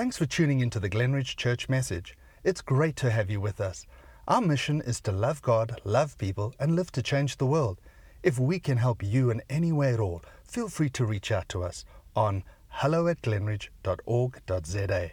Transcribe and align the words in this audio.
Thanks 0.00 0.16
for 0.16 0.24
tuning 0.24 0.60
into 0.60 0.80
the 0.80 0.88
Glenridge 0.88 1.36
Church 1.36 1.68
message. 1.68 2.16
It's 2.42 2.62
great 2.62 2.96
to 2.96 3.10
have 3.10 3.28
you 3.28 3.38
with 3.38 3.60
us. 3.60 3.84
Our 4.26 4.40
mission 4.40 4.80
is 4.80 4.98
to 5.02 5.12
love 5.12 5.42
God, 5.42 5.78
love 5.84 6.16
people, 6.16 6.54
and 6.58 6.74
live 6.74 6.90
to 6.92 7.02
change 7.02 7.36
the 7.36 7.44
world. 7.44 7.82
If 8.22 8.38
we 8.38 8.58
can 8.60 8.78
help 8.78 9.02
you 9.02 9.28
in 9.30 9.42
any 9.50 9.72
way 9.72 9.92
at 9.92 10.00
all, 10.00 10.22
feel 10.42 10.70
free 10.70 10.88
to 10.88 11.04
reach 11.04 11.30
out 11.30 11.50
to 11.50 11.62
us 11.62 11.84
on 12.16 12.44
hello 12.68 13.08
at 13.08 13.20
glenridge.org.za. 13.20 15.10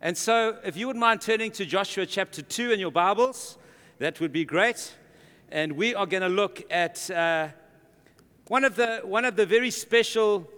And 0.00 0.16
so, 0.16 0.56
if 0.64 0.74
you 0.78 0.86
wouldn't 0.86 1.02
mind 1.02 1.20
turning 1.20 1.50
to 1.50 1.66
Joshua 1.66 2.06
chapter 2.06 2.40
2 2.40 2.72
in 2.72 2.80
your 2.80 2.90
Bibles, 2.90 3.58
that 3.98 4.20
would 4.20 4.32
be 4.32 4.46
great. 4.46 4.94
And 5.50 5.72
we 5.72 5.94
are 5.94 6.06
going 6.06 6.22
to 6.22 6.30
look 6.30 6.62
at 6.70 7.10
uh, 7.10 7.48
one, 8.48 8.64
of 8.64 8.76
the, 8.76 9.02
one 9.04 9.26
of 9.26 9.36
the 9.36 9.44
very 9.44 9.70
special 9.70 10.48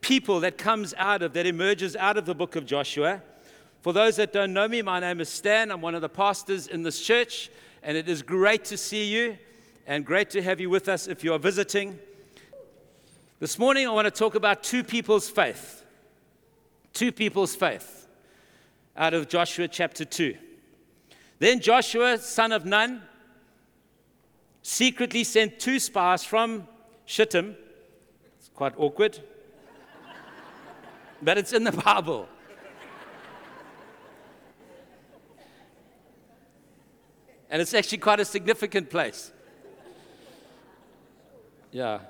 people 0.00 0.40
that 0.40 0.58
comes 0.58 0.94
out 0.96 1.22
of, 1.22 1.32
that 1.34 1.46
emerges 1.46 1.96
out 1.96 2.16
of 2.16 2.24
the 2.24 2.34
book 2.34 2.56
of 2.56 2.66
Joshua. 2.66 3.22
For 3.80 3.92
those 3.92 4.16
that 4.16 4.32
don't 4.32 4.52
know 4.52 4.68
me, 4.68 4.82
my 4.82 5.00
name 5.00 5.20
is 5.20 5.28
Stan. 5.28 5.70
I'm 5.70 5.80
one 5.80 5.94
of 5.94 6.00
the 6.00 6.08
pastors 6.08 6.66
in 6.66 6.82
this 6.82 7.00
church, 7.00 7.50
and 7.82 7.96
it 7.96 8.08
is 8.08 8.22
great 8.22 8.64
to 8.66 8.76
see 8.76 9.04
you 9.04 9.38
and 9.86 10.04
great 10.04 10.30
to 10.30 10.42
have 10.42 10.60
you 10.60 10.70
with 10.70 10.88
us 10.88 11.06
if 11.06 11.24
you 11.24 11.32
are 11.32 11.38
visiting. 11.38 11.98
This 13.40 13.58
morning, 13.58 13.86
I 13.86 13.90
want 13.90 14.06
to 14.06 14.10
talk 14.10 14.34
about 14.34 14.62
two 14.62 14.82
people's 14.82 15.28
faith. 15.30 15.84
Two 16.92 17.12
people's 17.12 17.54
faith 17.54 18.08
out 18.96 19.14
of 19.14 19.28
Joshua 19.28 19.68
chapter 19.68 20.04
2. 20.04 20.36
Then 21.38 21.60
Joshua, 21.60 22.18
son 22.18 22.50
of 22.50 22.64
Nun, 22.66 23.02
secretly 24.62 25.22
sent 25.22 25.60
two 25.60 25.78
spies 25.78 26.24
from 26.24 26.66
Shittim. 27.06 27.56
It's 28.38 28.48
quite 28.48 28.74
awkward 28.76 29.20
but 31.22 31.38
it's 31.38 31.52
in 31.52 31.64
the 31.64 31.72
Bible. 31.72 32.28
And 37.50 37.62
it's 37.62 37.72
actually 37.74 37.98
quite 37.98 38.20
a 38.20 38.24
significant 38.24 38.90
place. 38.90 39.32
Yeah. 41.70 42.00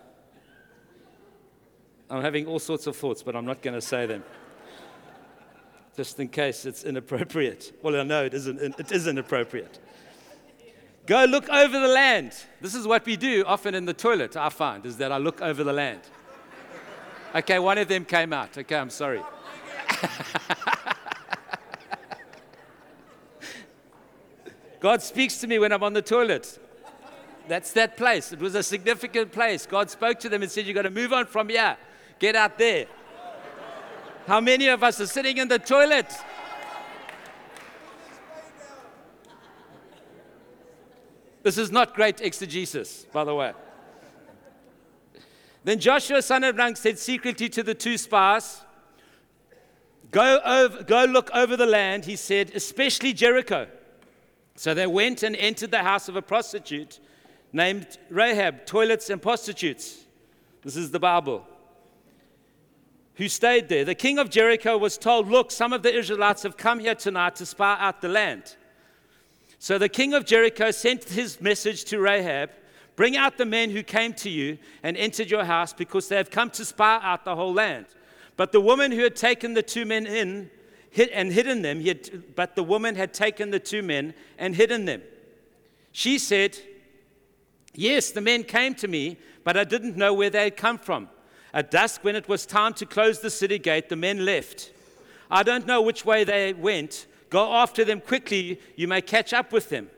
I'm 2.11 2.23
having 2.23 2.47
all 2.47 2.59
sorts 2.59 2.87
of 2.87 2.97
thoughts, 2.97 3.23
but 3.23 3.37
I'm 3.37 3.45
not 3.45 3.63
going 3.63 3.75
to 3.75 3.81
say 3.81 4.07
them. 4.07 4.25
Just 5.97 6.19
in 6.21 6.29
case 6.29 6.65
it's 6.65 6.85
inappropriate. 6.85 7.79
Well, 7.83 8.01
I 8.01 8.03
know 8.03 8.25
it 8.25 8.35
isn't, 8.35 8.61
it 8.61 8.93
is 8.93 9.07
inappropriate. 9.07 9.79
Go 11.07 11.25
look 11.25 11.49
over 11.49 11.79
the 11.81 11.89
land. 11.89 12.35
This 12.61 12.75
is 12.75 12.87
what 12.87 13.05
we 13.07 13.17
do 13.17 13.45
often 13.47 13.75
in 13.75 13.85
the 13.85 13.95
toilet, 13.95 14.37
I 14.37 14.49
find, 14.49 14.85
is 14.87 14.97
that 14.99 15.11
I 15.11 15.19
look 15.19 15.41
over 15.41 15.65
the 15.65 15.73
land. 15.73 16.03
Okay, 17.35 17.59
one 17.59 17.77
of 17.79 17.89
them 17.89 18.05
came 18.05 18.33
out. 18.33 18.57
Okay, 18.57 18.77
I'm 18.77 18.91
sorry. 18.91 19.23
God 24.81 25.03
speaks 25.03 25.39
to 25.39 25.47
me 25.47 25.59
when 25.59 25.73
I'm 25.73 25.83
on 25.83 25.93
the 25.93 26.03
toilet. 26.03 26.59
That's 27.49 27.73
that 27.73 27.97
place. 27.97 28.33
It 28.33 28.39
was 28.39 28.55
a 28.55 28.63
significant 28.63 29.33
place. 29.33 29.67
God 29.67 29.91
spoke 29.91 30.21
to 30.21 30.29
them 30.29 30.43
and 30.43 30.51
said, 30.51 30.67
You've 30.67 30.75
got 30.75 30.83
to 30.83 30.91
move 30.91 31.13
on 31.13 31.27
from 31.27 31.49
here. 31.49 31.77
Get 32.19 32.37
out 32.37 32.59
there. 32.59 32.87
How 34.27 34.41
many 34.41 34.69
of 34.69 34.83
us 34.83 35.01
are 35.01 35.07
sitting 35.07 35.39
in 35.39 35.49
the 35.49 35.59
toilet? 35.59 36.13
This 41.43 41.57
is 41.57 41.73
not 41.73 41.95
great 41.95 42.21
exegesis, 42.21 43.07
by 43.13 43.25
the 43.25 43.35
way. 43.35 43.53
Then 45.65 45.79
Joshua, 45.81 46.23
son 46.23 46.45
of 46.45 46.57
Nun, 46.57 46.77
said 46.77 46.99
secretly 46.99 47.49
to 47.51 47.63
the 47.63 47.75
two 47.75 47.99
spies, 47.99 48.63
go, 50.11 50.41
over, 50.45 50.83
go 50.85 51.05
look 51.05 51.31
over 51.35 51.57
the 51.57 51.67
land, 51.67 52.05
he 52.05 52.17
said, 52.17 52.53
especially 52.55 53.13
Jericho. 53.13 53.67
So 54.57 54.75
they 54.75 54.87
went 54.87 55.23
and 55.23 55.37
entered 55.37 55.71
the 55.71 55.83
house 55.83 56.09
of 56.09 56.17
a 56.17 56.23
prostitute 56.23 57.01
named 57.53 57.99
Rahab, 58.11 58.67
toilets 58.67 59.11
and 59.11 59.21
prostitutes. 59.21 60.05
This 60.63 60.77
is 60.77 60.91
the 60.91 61.01
Bible. 61.01 61.47
Who 63.15 63.29
stayed 63.29 63.69
there. 63.69 63.85
The 63.85 63.95
king 63.95 64.19
of 64.19 64.31
Jericho 64.31 64.77
was 64.77 64.97
told, 64.97 65.29
Look, 65.29 65.51
some 65.51 65.73
of 65.73 65.83
the 65.83 65.95
Israelites 65.95 66.43
have 66.45 66.57
come 66.57 66.79
here 66.79 66.95
tonight 66.95 67.37
to 67.37 67.47
spy 67.47 67.77
out 67.79 68.01
the 68.01 68.09
land. 68.09 68.57
So 69.59 69.77
the 69.77 69.89
king 69.89 70.15
of 70.15 70.25
Jericho 70.25 70.71
sent 70.71 71.05
his 71.05 71.41
message 71.41 71.85
to 71.87 71.99
Rahab 71.99 72.51
Bring 72.99 73.17
out 73.17 73.39
the 73.39 73.47
men 73.47 73.71
who 73.71 73.85
came 73.85 74.13
to 74.15 74.29
you 74.29 74.59
and 74.83 74.97
entered 74.97 75.31
your 75.31 75.45
house 75.45 75.73
because 75.73 76.09
they 76.09 76.17
have 76.17 76.33
come 76.33 76.51
to 76.51 76.65
spy 76.65 76.99
out 77.01 77.25
the 77.25 77.37
whole 77.37 77.55
land. 77.55 77.87
But 78.37 78.51
the 78.51 78.61
woman 78.61 78.91
who 78.91 79.05
had 79.05 79.15
taken 79.15 79.55
the 79.55 79.63
two 79.63 79.87
men 79.87 80.05
in 80.05 80.51
hid, 80.91 81.09
and 81.11 81.33
hidden 81.33 81.63
them, 81.63 81.81
had, 81.81 82.35
but 82.35 82.57
the 82.57 82.65
woman 82.65 82.97
had 82.97 83.15
taken 83.15 83.53
the 83.53 83.61
two 83.61 83.85
men 83.85 84.15
and 84.37 84.57
hidden 84.57 84.85
them. 84.85 85.03
She 85.93 86.19
said, 86.19 86.59
Yes, 87.73 88.11
the 88.11 88.21
men 88.21 88.43
came 88.43 88.75
to 88.75 88.89
me, 88.89 89.17
but 89.45 89.57
I 89.57 89.63
didn't 89.63 89.97
know 89.97 90.13
where 90.13 90.29
they 90.29 90.43
had 90.43 90.57
come 90.57 90.77
from. 90.77 91.09
At 91.55 91.71
dusk, 91.71 92.03
when 92.03 92.17
it 92.17 92.29
was 92.29 92.47
time 92.47 92.75
to 92.75 92.85
close 92.85 93.21
the 93.21 93.31
city 93.31 93.61
gate, 93.61 93.91
the 93.91 93.95
men 93.95 94.25
left. 94.25 94.73
I 95.31 95.45
don't 95.45 95.69
know 95.69 95.83
which 95.83 96.05
way 96.05 96.25
they 96.25 96.53
went. 96.53 97.07
Go 97.31 97.53
after 97.53 97.85
them 97.85 98.01
quickly, 98.01 98.61
you 98.75 98.89
may 98.89 99.03
catch 99.03 99.33
up 99.33 99.53
with 99.53 99.69
them. 99.69 99.89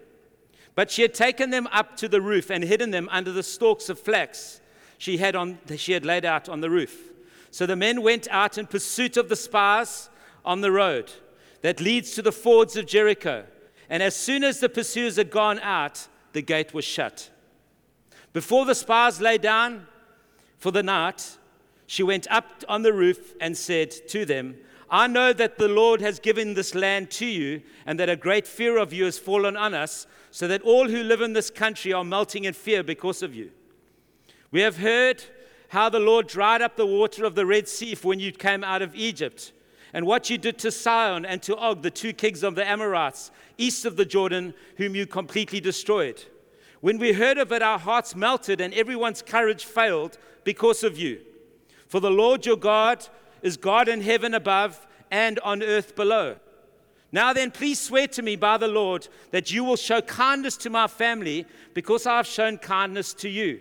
But 0.81 0.91
she 0.91 1.03
had 1.03 1.13
taken 1.13 1.51
them 1.51 1.67
up 1.73 1.95
to 1.99 2.09
the 2.09 2.23
roof 2.23 2.49
and 2.49 2.65
hidden 2.65 2.91
them 2.91 3.07
under 3.13 3.33
the 3.33 3.43
stalks 3.43 3.91
of 3.91 4.01
flax 4.01 4.63
she 4.97 5.19
had, 5.19 5.37
on, 5.37 5.59
she 5.77 5.93
had 5.93 6.07
laid 6.07 6.25
out 6.25 6.49
on 6.49 6.63
the 6.63 6.71
roof. 6.71 7.11
So 7.51 7.67
the 7.67 7.77
men 7.77 8.01
went 8.01 8.27
out 8.31 8.57
in 8.57 8.67
pursuit 8.67 9.19
of 9.19 9.29
the 9.29 9.37
spies 9.37 10.09
on 10.43 10.63
the 10.63 10.73
road 10.73 11.13
that 11.61 11.83
leads 11.83 12.13
to 12.13 12.23
the 12.23 12.33
fords 12.33 12.77
of 12.77 12.87
Jericho. 12.87 13.45
And 13.91 14.03
as 14.03 14.17
soon 14.17 14.43
as 14.43 14.61
the 14.61 14.71
pursuers 14.71 15.17
had 15.17 15.31
gone 15.31 15.61
out, 15.61 16.09
the 16.33 16.41
gate 16.41 16.73
was 16.73 16.87
shut. 16.87 17.29
Before 18.33 18.65
the 18.65 18.75
spies 18.75 19.21
lay 19.21 19.37
down 19.37 19.87
for 20.57 20.71
the 20.71 20.83
night, 20.83 21.37
she 21.87 22.03
went 22.03 22.27
up 22.31 22.65
on 22.71 22.81
the 22.81 22.95
roof 22.95 23.35
and 23.39 23.55
said 23.55 23.91
to 24.09 24.25
them, 24.25 24.57
I 24.91 25.07
know 25.07 25.33
that 25.33 25.57
the 25.57 25.69
Lord 25.69 26.01
has 26.01 26.19
given 26.19 26.55
this 26.55 26.75
land 26.75 27.11
to 27.13 27.27
you, 27.27 27.63
and 27.87 27.99
that 28.01 28.09
a 28.09 28.17
great 28.17 28.47
fear 28.47 28.77
of 28.77 28.93
you 28.93 29.05
has 29.05 29.19
fallen 29.19 29.57
on 29.57 29.73
us, 29.73 30.09
so 30.33 30.49
that 30.49 30.63
all 30.63 30.89
who 30.89 31.05
live 31.05 31.21
in 31.21 31.33
this 31.33 31.49
country 31.49 31.93
are 31.93 32.05
melting 32.05 32.45
in 32.45 32.55
fear 32.55 32.83
because 32.83 33.23
of 33.23 33.35
you. 33.35 33.53
We 34.51 34.63
have 34.63 34.79
heard 34.79 35.23
how 35.69 35.89
the 35.89 36.01
Lord 36.01 36.27
dried 36.27 36.61
up 36.61 36.77
the 36.77 36.87
water 36.87 37.25
of 37.25 37.37
the 37.37 37.47
Red 37.47 37.69
Sea 37.69 37.95
when 38.03 38.19
you 38.19 38.33
came 38.33 38.65
out 38.65 38.83
of 38.83 38.97
Egypt, 38.97 39.53
and 39.93 40.07
what 40.07 40.29
you 40.29 40.39
did 40.39 40.59
to 40.59 40.73
Sihon 40.73 41.25
and 41.25 41.41
to 41.43 41.57
Og, 41.57 41.83
the 41.83 41.91
two 41.91 42.13
kings 42.13 42.43
of 42.43 42.57
the 42.57 42.69
Amorites, 42.69 43.31
east 43.59 43.85
of 43.85 43.97
the 43.97 44.05
Jordan, 44.05 44.55
whom 44.77 44.97
you 44.97 45.07
completely 45.07 45.61
destroyed. 45.61 46.25
When 46.81 46.99
we 46.99 47.13
heard 47.13 47.39
of 47.39 47.53
it, 47.53 47.63
our 47.63 47.79
hearts 47.79 48.17
melted, 48.17 48.61
and 48.61 48.75
everyone's 48.75 49.23
courage 49.23 49.65
failed 49.65 50.19
because 50.43 50.83
of 50.83 50.99
you. 50.99 51.21
For 51.87 52.01
the 52.01 52.11
Lord 52.11 52.47
your 52.47 52.57
God 52.57 53.07
is 53.43 53.57
God 53.57 53.89
in 53.89 54.01
heaven 54.01 54.35
above 54.35 54.87
and 55.11 55.39
on 55.41 55.63
earth 55.63 55.97
below. 55.97 56.37
Now 57.13 57.33
then, 57.33 57.51
please 57.51 57.81
swear 57.81 58.07
to 58.09 58.23
me 58.23 58.37
by 58.37 58.57
the 58.57 58.69
Lord 58.69 59.09
that 59.33 59.53
you 59.53 59.65
will 59.65 59.77
show 59.77 60.01
kindness 60.01 60.57
to 60.59 60.71
my 60.71 60.87
family 60.87 61.45
because 61.75 62.07
I 62.07 62.19
have 62.19 62.27
shown 62.27 62.59
kindness 62.59 63.13
to 63.15 63.29
you. 63.29 63.61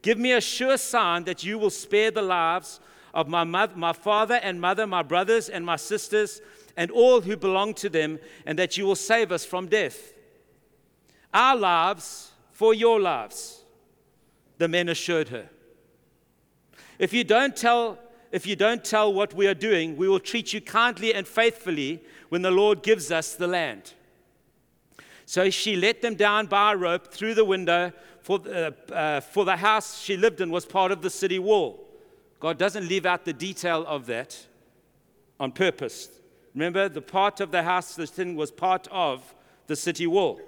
Give 0.00 0.18
me 0.18 0.32
a 0.32 0.40
sure 0.40 0.78
sign 0.78 1.24
that 1.24 1.44
you 1.44 1.58
will 1.58 1.70
spare 1.70 2.10
the 2.10 2.22
lives 2.22 2.80
of 3.12 3.28
my, 3.28 3.44
mother, 3.44 3.76
my 3.76 3.92
father 3.92 4.36
and 4.42 4.60
mother, 4.60 4.86
my 4.86 5.02
brothers 5.02 5.48
and 5.48 5.64
my 5.64 5.76
sisters, 5.76 6.40
and 6.76 6.90
all 6.90 7.20
who 7.20 7.36
belong 7.36 7.74
to 7.74 7.88
them, 7.88 8.18
and 8.44 8.58
that 8.58 8.76
you 8.76 8.86
will 8.86 8.96
save 8.96 9.32
us 9.32 9.44
from 9.44 9.66
death. 9.66 10.12
Our 11.34 11.56
lives 11.56 12.32
for 12.52 12.72
your 12.72 13.00
lives, 13.00 13.62
the 14.58 14.68
men 14.68 14.88
assured 14.88 15.28
her. 15.28 15.48
If 16.98 17.12
you 17.12 17.24
don't 17.24 17.54
tell 17.54 17.98
if 18.36 18.46
you 18.46 18.54
don't 18.54 18.84
tell 18.84 19.14
what 19.14 19.32
we 19.32 19.46
are 19.46 19.54
doing, 19.54 19.96
we 19.96 20.10
will 20.10 20.20
treat 20.20 20.52
you 20.52 20.60
kindly 20.60 21.14
and 21.14 21.26
faithfully 21.26 22.02
when 22.28 22.42
the 22.42 22.50
Lord 22.50 22.82
gives 22.82 23.10
us 23.10 23.34
the 23.34 23.46
land. 23.46 23.94
So 25.24 25.48
she 25.48 25.74
let 25.74 26.02
them 26.02 26.16
down 26.16 26.44
by 26.44 26.74
a 26.74 26.76
rope 26.76 27.10
through 27.10 27.32
the 27.32 27.46
window, 27.46 27.94
for, 28.20 28.40
uh, 28.46 28.72
uh, 28.92 29.20
for 29.20 29.46
the 29.46 29.56
house 29.56 30.02
she 30.02 30.18
lived 30.18 30.42
in 30.42 30.50
was 30.50 30.66
part 30.66 30.92
of 30.92 31.00
the 31.00 31.08
city 31.08 31.38
wall. 31.38 31.82
God 32.38 32.58
doesn't 32.58 32.86
leave 32.86 33.06
out 33.06 33.24
the 33.24 33.32
detail 33.32 33.86
of 33.86 34.04
that 34.04 34.46
on 35.40 35.50
purpose. 35.50 36.10
Remember, 36.54 36.90
the 36.90 37.00
part 37.00 37.40
of 37.40 37.50
the 37.52 37.62
house 37.62 37.94
the 37.94 38.06
thing 38.06 38.36
was 38.36 38.50
part 38.50 38.86
of 38.90 39.34
the 39.66 39.76
city 39.76 40.06
wall. 40.06 40.38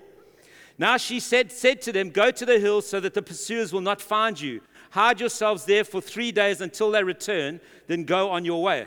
Now 0.76 0.98
she 0.98 1.20
said, 1.20 1.50
said 1.52 1.80
to 1.82 1.92
them, 1.92 2.10
Go 2.10 2.30
to 2.32 2.44
the 2.44 2.60
hills 2.60 2.86
so 2.86 3.00
that 3.00 3.14
the 3.14 3.22
pursuers 3.22 3.72
will 3.72 3.80
not 3.80 4.02
find 4.02 4.38
you. 4.38 4.60
Hide 4.90 5.20
yourselves 5.20 5.64
there 5.64 5.84
for 5.84 6.00
three 6.00 6.32
days 6.32 6.60
until 6.60 6.90
they 6.90 7.04
return, 7.04 7.60
then 7.86 8.04
go 8.04 8.30
on 8.30 8.44
your 8.44 8.62
way. 8.62 8.86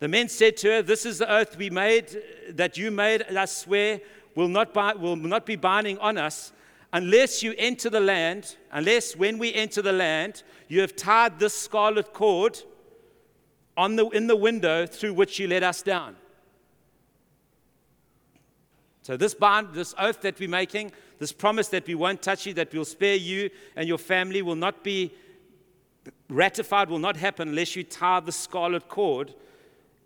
The 0.00 0.08
men 0.08 0.28
said 0.28 0.56
to 0.58 0.68
her, 0.68 0.82
This 0.82 1.04
is 1.06 1.18
the 1.18 1.32
oath 1.32 1.56
we 1.56 1.70
made, 1.70 2.20
that 2.50 2.76
you 2.76 2.90
made 2.90 3.22
us 3.22 3.56
swear, 3.56 4.00
will 4.34 4.48
not, 4.48 4.74
will 5.00 5.16
not 5.16 5.46
be 5.46 5.56
binding 5.56 5.98
on 5.98 6.18
us 6.18 6.52
unless 6.92 7.42
you 7.42 7.54
enter 7.58 7.90
the 7.90 8.00
land, 8.00 8.56
unless 8.72 9.14
when 9.16 9.38
we 9.38 9.52
enter 9.54 9.82
the 9.82 9.92
land, 9.92 10.42
you 10.68 10.80
have 10.80 10.96
tied 10.96 11.38
this 11.38 11.54
scarlet 11.54 12.12
cord 12.12 12.58
on 13.76 13.96
the, 13.96 14.08
in 14.08 14.26
the 14.26 14.36
window 14.36 14.86
through 14.86 15.14
which 15.14 15.38
you 15.38 15.46
let 15.48 15.62
us 15.62 15.82
down. 15.82 16.16
So, 19.02 19.16
this 19.16 19.34
bond, 19.34 19.68
this 19.72 19.94
oath 19.98 20.20
that 20.20 20.38
we're 20.38 20.48
making, 20.48 20.92
this 21.18 21.32
promise 21.32 21.68
that 21.68 21.86
we 21.86 21.94
won't 21.94 22.20
touch 22.20 22.46
you, 22.46 22.54
that 22.54 22.72
we'll 22.74 22.84
spare 22.84 23.16
you 23.16 23.50
and 23.74 23.88
your 23.88 23.98
family, 23.98 24.42
will 24.42 24.56
not 24.56 24.84
be 24.84 25.12
ratified, 26.28 26.90
will 26.90 26.98
not 26.98 27.16
happen 27.16 27.48
unless 27.48 27.76
you 27.76 27.84
tie 27.84 28.20
the 28.20 28.32
scarlet 28.32 28.88
cord 28.88 29.34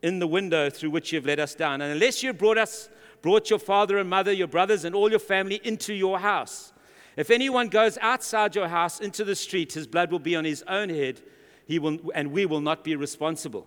in 0.03 0.19
the 0.19 0.27
window 0.27 0.69
through 0.69 0.91
which 0.91 1.13
you've 1.13 1.27
let 1.27 1.39
us 1.39 1.55
down. 1.55 1.81
And 1.81 1.93
unless 1.93 2.23
you 2.23 2.33
brought 2.33 2.59
us, 2.59 2.89
brought 3.23 3.51
your 3.51 3.59
father 3.59 3.99
and 3.99 4.11
mother, 4.11 4.33
your 4.33 4.49
brothers, 4.49 4.85
and 4.85 4.95
all 4.95 5.11
your 5.11 5.19
family 5.19 5.61
into 5.65 5.95
your 5.95 6.19
house. 6.19 6.73
If 7.17 7.31
anyone 7.31 7.69
goes 7.69 7.99
outside 8.01 8.55
your 8.55 8.69
house 8.69 9.01
into 9.01 9.25
the 9.25 9.37
street, 9.37 9.73
his 9.75 9.87
blood 9.87 10.11
will 10.11 10.19
be 10.19 10.35
on 10.35 10.45
his 10.45 10.65
own 10.67 10.89
head, 10.89 11.21
he 11.67 11.79
will, 11.79 11.99
and 12.15 12.33
we 12.33 12.47
will 12.47 12.61
not 12.61 12.85
be 12.85 12.97
responsible. 12.97 13.67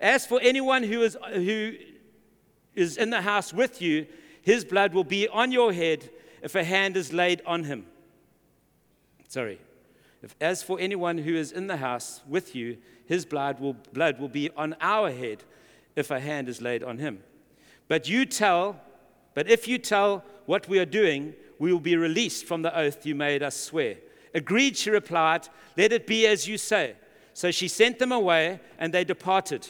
As 0.00 0.26
for 0.26 0.40
anyone 0.42 0.82
who 0.82 1.02
is, 1.02 1.16
who 1.32 1.74
is 2.74 2.96
in 2.96 3.10
the 3.10 3.22
house 3.22 3.52
with 3.52 3.80
you, 3.80 4.06
his 4.42 4.64
blood 4.64 4.92
will 4.92 5.04
be 5.04 5.28
on 5.28 5.52
your 5.52 5.72
head 5.72 6.10
if 6.42 6.54
a 6.54 6.64
hand 6.64 6.96
is 6.96 7.12
laid 7.12 7.42
on 7.46 7.64
him. 7.64 7.86
Sorry. 9.28 9.60
If, 10.22 10.36
as 10.40 10.62
for 10.62 10.78
anyone 10.78 11.18
who 11.18 11.34
is 11.34 11.52
in 11.52 11.66
the 11.66 11.78
house 11.78 12.20
with 12.28 12.54
you, 12.54 12.78
his 13.06 13.24
blood 13.24 13.58
will, 13.58 13.74
blood 13.92 14.20
will 14.20 14.28
be 14.28 14.50
on 14.50 14.76
our 14.80 15.10
head 15.10 15.44
if 15.96 16.10
a 16.10 16.20
hand 16.20 16.48
is 16.48 16.60
laid 16.60 16.82
on 16.82 16.98
him. 16.98 17.22
But 17.88 18.08
you 18.08 18.26
tell, 18.26 18.80
but 19.34 19.50
if 19.50 19.66
you 19.66 19.78
tell 19.78 20.24
what 20.46 20.68
we 20.68 20.78
are 20.78 20.86
doing, 20.86 21.34
we 21.58 21.72
will 21.72 21.80
be 21.80 21.96
released 21.96 22.44
from 22.44 22.62
the 22.62 22.76
oath 22.76 23.04
you 23.06 23.14
made 23.14 23.42
us 23.42 23.56
swear. 23.56 23.96
Agreed, 24.34 24.76
she 24.76 24.90
replied, 24.90 25.48
let 25.76 25.92
it 25.92 26.06
be 26.06 26.26
as 26.26 26.46
you 26.46 26.58
say. 26.58 26.94
So 27.32 27.50
she 27.50 27.68
sent 27.68 27.98
them 27.98 28.12
away, 28.12 28.60
and 28.78 28.92
they 28.92 29.04
departed 29.04 29.66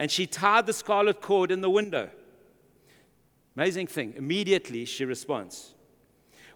and 0.00 0.10
she 0.10 0.26
tied 0.26 0.64
the 0.64 0.72
scarlet 0.72 1.20
cord 1.20 1.50
in 1.50 1.60
the 1.60 1.68
window. 1.68 2.08
Amazing 3.54 3.86
thing. 3.86 4.14
Immediately 4.16 4.86
she 4.86 5.04
responds. 5.04 5.74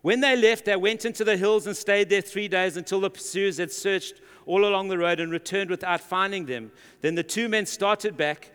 When 0.04 0.20
they 0.20 0.36
left, 0.36 0.66
they 0.66 0.76
went 0.76 1.06
into 1.06 1.24
the 1.24 1.38
hills 1.38 1.66
and 1.66 1.74
stayed 1.74 2.10
there 2.10 2.20
three 2.20 2.46
days 2.46 2.76
until 2.76 3.00
the 3.00 3.08
pursuers 3.08 3.56
had 3.56 3.72
searched 3.72 4.20
all 4.44 4.66
along 4.66 4.88
the 4.88 4.98
road 4.98 5.18
and 5.18 5.32
returned 5.32 5.70
without 5.70 6.02
finding 6.02 6.44
them. 6.44 6.72
Then 7.00 7.14
the 7.14 7.22
two 7.22 7.48
men 7.48 7.64
started 7.64 8.14
back. 8.14 8.50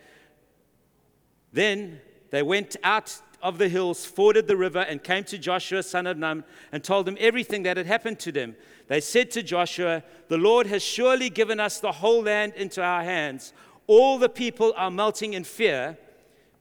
Then 1.52 2.00
they 2.30 2.44
went 2.44 2.76
out 2.84 3.20
of 3.42 3.58
the 3.58 3.68
hills, 3.68 4.06
forded 4.06 4.46
the 4.46 4.56
river, 4.56 4.78
and 4.78 5.02
came 5.02 5.24
to 5.24 5.38
Joshua, 5.38 5.82
son 5.82 6.06
of 6.06 6.16
Nun, 6.16 6.44
and 6.70 6.84
told 6.84 7.08
him 7.08 7.16
everything 7.18 7.64
that 7.64 7.76
had 7.76 7.86
happened 7.86 8.20
to 8.20 8.30
them. 8.30 8.54
They 8.86 9.00
said 9.00 9.32
to 9.32 9.42
Joshua, 9.42 10.04
The 10.28 10.38
Lord 10.38 10.68
has 10.68 10.84
surely 10.84 11.30
given 11.30 11.58
us 11.58 11.80
the 11.80 11.90
whole 11.90 12.22
land 12.22 12.52
into 12.54 12.80
our 12.80 13.02
hands 13.02 13.52
all 13.88 14.18
the 14.18 14.28
people 14.28 14.72
are 14.76 14.88
melting 14.88 15.32
in 15.32 15.42
fear 15.42 15.98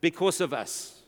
because 0.01 0.41
of 0.41 0.51
us. 0.51 1.03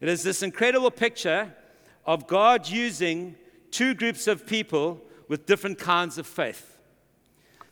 It 0.00 0.08
is 0.08 0.22
this 0.22 0.42
incredible 0.42 0.90
picture 0.90 1.54
of 2.04 2.26
God 2.26 2.68
using 2.68 3.36
two 3.70 3.94
groups 3.94 4.26
of 4.26 4.46
people 4.46 5.00
with 5.28 5.46
different 5.46 5.78
kinds 5.78 6.18
of 6.18 6.26
faith. 6.26 6.78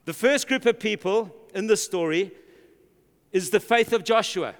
The 0.04 0.12
first 0.12 0.48
group 0.48 0.66
of 0.66 0.78
people 0.78 1.34
in 1.54 1.66
the 1.66 1.76
story 1.76 2.32
is 3.32 3.50
the 3.50 3.60
faith 3.60 3.92
of 3.92 4.04
Joshua. 4.04 4.54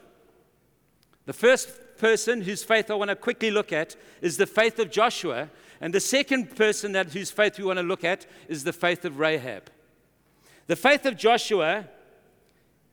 The 1.26 1.32
first 1.32 1.70
person 1.99 2.43
whose 2.43 2.62
faith 2.62 2.90
I 2.90 2.94
want 2.94 3.11
to 3.11 3.17
quickly 3.17 3.50
look 3.50 3.72
at 3.72 3.96
is 4.20 4.37
the 4.37 4.46
faith 4.46 4.78
of 4.78 4.90
Joshua. 4.90 5.50
And 5.81 5.94
the 5.94 6.00
second 6.00 6.56
person 6.56 6.93
that, 6.93 7.12
whose 7.12 7.31
faith 7.31 7.58
we 7.58 7.64
want 7.64 7.78
to 7.78 7.82
look 7.82 8.05
at 8.05 8.26
is 8.49 8.64
the 8.64 8.72
faith 8.72 9.05
of 9.05 9.19
Rahab. 9.19 9.70
The 10.67 10.76
faith 10.76 11.06
of 11.06 11.17
Joshua 11.17 11.88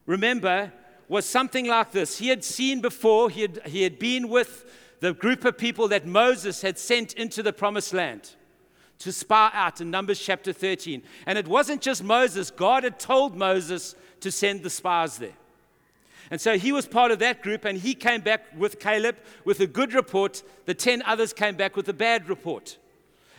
remember, 0.07 0.71
was 1.07 1.25
something 1.25 1.67
like 1.67 1.91
this. 1.91 2.17
He 2.17 2.29
had 2.29 2.43
seen 2.43 2.81
before, 2.81 3.29
he 3.29 3.41
had, 3.41 3.61
he 3.67 3.83
had 3.83 3.99
been 3.99 4.29
with 4.29 4.65
the 4.99 5.13
group 5.13 5.45
of 5.45 5.57
people 5.57 5.87
that 5.89 6.05
Moses 6.05 6.61
had 6.61 6.77
sent 6.77 7.13
into 7.13 7.43
the 7.43 7.53
promised 7.53 7.93
land 7.93 8.31
to 8.99 9.11
spy 9.11 9.51
out 9.53 9.79
in 9.79 9.91
Numbers 9.91 10.19
chapter 10.19 10.51
13. 10.51 11.03
And 11.25 11.37
it 11.37 11.47
wasn't 11.47 11.81
just 11.81 12.03
Moses, 12.03 12.49
God 12.49 12.83
had 12.83 12.99
told 12.99 13.35
Moses 13.35 13.95
to 14.21 14.31
send 14.31 14.63
the 14.63 14.69
spies 14.69 15.17
there. 15.17 15.37
And 16.29 16.41
so 16.41 16.57
he 16.57 16.71
was 16.71 16.87
part 16.87 17.11
of 17.11 17.19
that 17.19 17.41
group, 17.41 17.63
and 17.63 17.77
he 17.77 17.93
came 17.93 18.21
back 18.21 18.45
with 18.57 18.79
Caleb 18.79 19.15
with 19.45 19.59
a 19.59 19.67
good 19.67 19.93
report. 19.93 20.43
The 20.65 20.73
10 20.73 21.03
others 21.03 21.31
came 21.31 21.55
back 21.55 21.75
with 21.75 21.87
a 21.87 21.93
bad 21.93 22.27
report. 22.27 22.77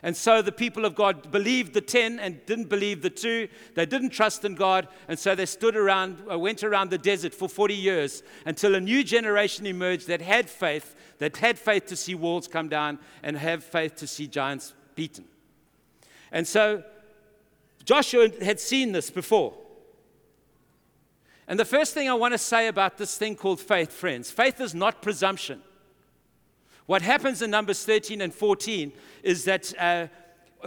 And 0.03 0.17
so 0.17 0.43
the 0.43 0.53
people 0.53 0.85
of 0.85 0.95
God 0.95 1.31
believed 1.31 1.75
the 1.75 1.81
10 1.81 2.21
and 2.21 2.45
didn't 2.47 2.69
believe 2.69 3.03
the 3.03 3.11
two. 3.11 3.49
They 3.75 3.85
didn't 3.85 4.11
trust 4.11 4.45
in 4.45 4.55
God. 4.55 4.87
And 5.09 5.19
so 5.19 5.35
they 5.35 5.47
stood 5.47 5.77
around, 5.77 6.23
uh, 6.31 6.39
went 6.39 6.62
around 6.62 6.91
the 6.91 6.99
desert 6.99 7.35
for 7.35 7.49
40 7.49 7.75
years 7.75 8.23
until 8.47 8.75
a 8.75 8.81
new 8.81 9.03
generation 9.03 9.67
emerged 9.67 10.06
that 10.06 10.21
had 10.21 10.49
faith, 10.49 10.95
that 11.19 11.37
had 11.39 11.59
faith 11.59 11.87
to 11.87 11.97
see 11.97 12.15
walls 12.15 12.47
come 12.47 12.69
down 12.69 12.99
and 13.23 13.37
have 13.37 13.65
faith 13.65 13.97
to 13.97 14.06
see 14.06 14.29
giants 14.29 14.73
beaten. 14.95 15.25
And 16.31 16.47
so 16.47 16.85
Joshua 17.85 18.29
had 18.43 18.61
seen 18.61 18.93
this 18.93 19.11
before. 19.11 19.55
And 21.49 21.59
the 21.59 21.65
first 21.65 21.95
thing 21.95 22.09
I 22.09 22.15
want 22.15 22.35
to 22.35 22.39
say 22.39 22.69
about 22.69 22.99
this 22.99 23.17
thing 23.17 23.35
called 23.35 23.59
faith, 23.59 23.91
friends 23.91 24.31
faith 24.31 24.61
is 24.61 24.75
not 24.75 25.03
presumption. 25.03 25.62
What 26.88 27.02
happens 27.02 27.43
in 27.43 27.50
Numbers 27.50 27.85
13 27.85 28.23
and 28.23 28.32
14 28.35 28.93
is 29.23 29.44
that 29.44 29.79
uh, 29.79 30.06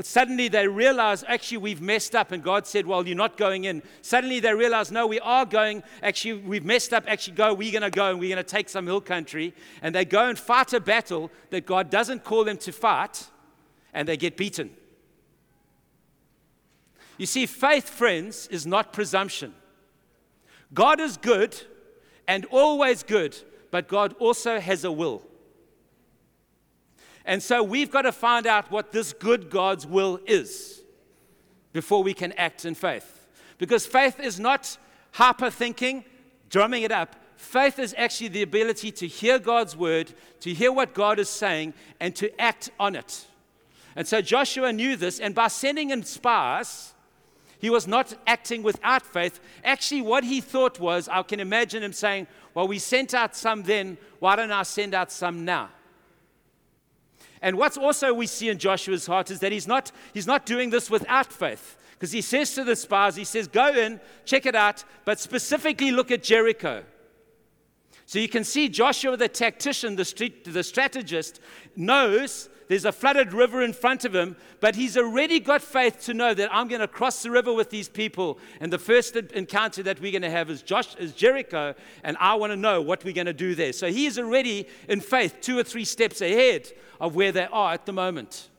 suddenly 0.03 0.49
they 0.49 0.67
realize, 0.67 1.23
actually, 1.27 1.57
we've 1.57 1.81
messed 1.81 2.13
up. 2.13 2.31
And 2.31 2.43
God 2.43 2.67
said, 2.67 2.85
Well, 2.85 3.07
you're 3.07 3.17
not 3.17 3.37
going 3.37 3.63
in. 3.63 3.81
Suddenly 4.03 4.39
they 4.39 4.53
realize, 4.53 4.91
No, 4.91 5.07
we 5.07 5.19
are 5.21 5.47
going. 5.47 5.81
Actually, 6.03 6.33
we've 6.43 6.63
messed 6.63 6.93
up. 6.93 7.05
Actually, 7.07 7.37
go. 7.37 7.55
We're 7.55 7.71
going 7.71 7.81
to 7.81 7.89
go 7.89 8.11
and 8.11 8.19
we're 8.19 8.35
going 8.35 8.45
to 8.45 8.47
take 8.47 8.69
some 8.69 8.85
hill 8.85 9.01
country. 9.01 9.55
And 9.81 9.95
they 9.95 10.05
go 10.05 10.29
and 10.29 10.37
fight 10.37 10.73
a 10.73 10.79
battle 10.79 11.31
that 11.49 11.65
God 11.65 11.89
doesn't 11.89 12.23
call 12.23 12.43
them 12.43 12.57
to 12.57 12.71
fight, 12.71 13.27
and 13.91 14.07
they 14.07 14.15
get 14.15 14.37
beaten. 14.37 14.69
You 17.17 17.25
see, 17.25 17.47
faith, 17.47 17.89
friends, 17.89 18.45
is 18.51 18.67
not 18.67 18.93
presumption. 18.93 19.55
God 20.71 20.99
is 20.99 21.17
good 21.17 21.59
and 22.27 22.45
always 22.51 23.01
good, 23.01 23.35
but 23.71 23.87
God 23.87 24.13
also 24.19 24.59
has 24.59 24.83
a 24.83 24.91
will. 24.91 25.23
And 27.25 27.41
so 27.41 27.61
we've 27.61 27.91
got 27.91 28.03
to 28.03 28.11
find 28.11 28.47
out 28.47 28.71
what 28.71 28.91
this 28.91 29.13
good 29.13 29.49
God's 29.49 29.85
will 29.85 30.19
is 30.25 30.81
before 31.73 32.03
we 32.03 32.13
can 32.13 32.31
act 32.33 32.65
in 32.65 32.75
faith. 32.75 33.27
Because 33.57 33.85
faith 33.85 34.19
is 34.19 34.39
not 34.39 34.77
hyper 35.11 35.49
thinking, 35.49 36.03
drumming 36.49 36.83
it 36.83 36.91
up. 36.91 37.15
Faith 37.35 37.79
is 37.79 37.95
actually 37.97 38.27
the 38.29 38.41
ability 38.41 38.91
to 38.91 39.07
hear 39.07 39.39
God's 39.39 39.75
word, 39.75 40.13
to 40.41 40.53
hear 40.53 40.71
what 40.71 40.93
God 40.93 41.19
is 41.19 41.29
saying, 41.29 41.73
and 41.99 42.15
to 42.15 42.41
act 42.41 42.71
on 42.79 42.95
it. 42.95 43.25
And 43.95 44.07
so 44.07 44.21
Joshua 44.21 44.71
knew 44.71 44.95
this, 44.95 45.19
and 45.19 45.35
by 45.35 45.47
sending 45.47 45.89
in 45.89 46.03
spies, 46.03 46.93
he 47.59 47.69
was 47.69 47.87
not 47.87 48.13
acting 48.25 48.63
without 48.63 49.05
faith. 49.05 49.39
Actually, 49.63 50.01
what 50.01 50.23
he 50.23 50.41
thought 50.41 50.79
was, 50.79 51.07
I 51.07 51.21
can 51.23 51.39
imagine 51.39 51.83
him 51.83 51.93
saying, 51.93 52.27
Well, 52.53 52.67
we 52.67 52.79
sent 52.79 53.13
out 53.13 53.35
some 53.35 53.63
then, 53.63 53.97
why 54.19 54.35
don't 54.35 54.51
I 54.51 54.63
send 54.63 54.93
out 54.93 55.11
some 55.11 55.45
now? 55.45 55.69
And 57.41 57.57
what's 57.57 57.77
also 57.77 58.13
we 58.13 58.27
see 58.27 58.49
in 58.49 58.57
Joshua's 58.57 59.07
heart 59.07 59.31
is 59.31 59.39
that 59.39 59.51
he's 59.51 59.67
not, 59.67 59.91
he's 60.13 60.27
not 60.27 60.45
doing 60.45 60.69
this 60.69 60.89
without 60.89 61.31
faith. 61.31 61.77
Because 61.93 62.11
he 62.11 62.21
says 62.21 62.53
to 62.55 62.63
the 62.63 62.75
spies, 62.75 63.15
he 63.15 63.23
says, 63.23 63.47
Go 63.47 63.67
in, 63.67 63.99
check 64.25 64.45
it 64.45 64.55
out, 64.55 64.83
but 65.05 65.19
specifically 65.19 65.91
look 65.91 66.11
at 66.11 66.23
Jericho. 66.23 66.83
So 68.11 68.19
you 68.19 68.27
can 68.27 68.43
see 68.43 68.67
Joshua, 68.67 69.15
the 69.15 69.29
tactician, 69.29 69.95
the, 69.95 70.03
street, 70.03 70.43
the 70.43 70.63
strategist, 70.65 71.39
knows 71.77 72.49
there's 72.67 72.83
a 72.83 72.91
flooded 72.91 73.31
river 73.31 73.61
in 73.61 73.71
front 73.71 74.03
of 74.03 74.13
him, 74.13 74.35
but 74.59 74.75
he's 74.75 74.97
already 74.97 75.39
got 75.39 75.61
faith 75.61 76.01
to 76.07 76.13
know 76.13 76.33
that 76.33 76.53
I'm 76.53 76.67
going 76.67 76.81
to 76.81 76.89
cross 76.89 77.23
the 77.23 77.31
river 77.31 77.53
with 77.53 77.69
these 77.69 77.87
people. 77.87 78.37
And 78.59 78.69
the 78.73 78.77
first 78.77 79.15
encounter 79.15 79.81
that 79.83 80.01
we're 80.01 80.11
going 80.11 80.23
to 80.23 80.29
have 80.29 80.49
is, 80.49 80.61
Josh, 80.61 80.93
is 80.97 81.13
Jericho, 81.13 81.73
and 82.03 82.17
I 82.19 82.35
want 82.35 82.51
to 82.51 82.57
know 82.57 82.81
what 82.81 83.05
we're 83.05 83.13
going 83.13 83.27
to 83.27 83.33
do 83.33 83.55
there. 83.55 83.71
So 83.71 83.89
he 83.89 84.07
is 84.07 84.19
already 84.19 84.67
in 84.89 84.99
faith, 84.99 85.37
two 85.39 85.57
or 85.57 85.63
three 85.63 85.85
steps 85.85 86.19
ahead 86.19 86.69
of 86.99 87.15
where 87.15 87.31
they 87.31 87.47
are 87.49 87.71
at 87.71 87.85
the 87.85 87.93
moment. 87.93 88.49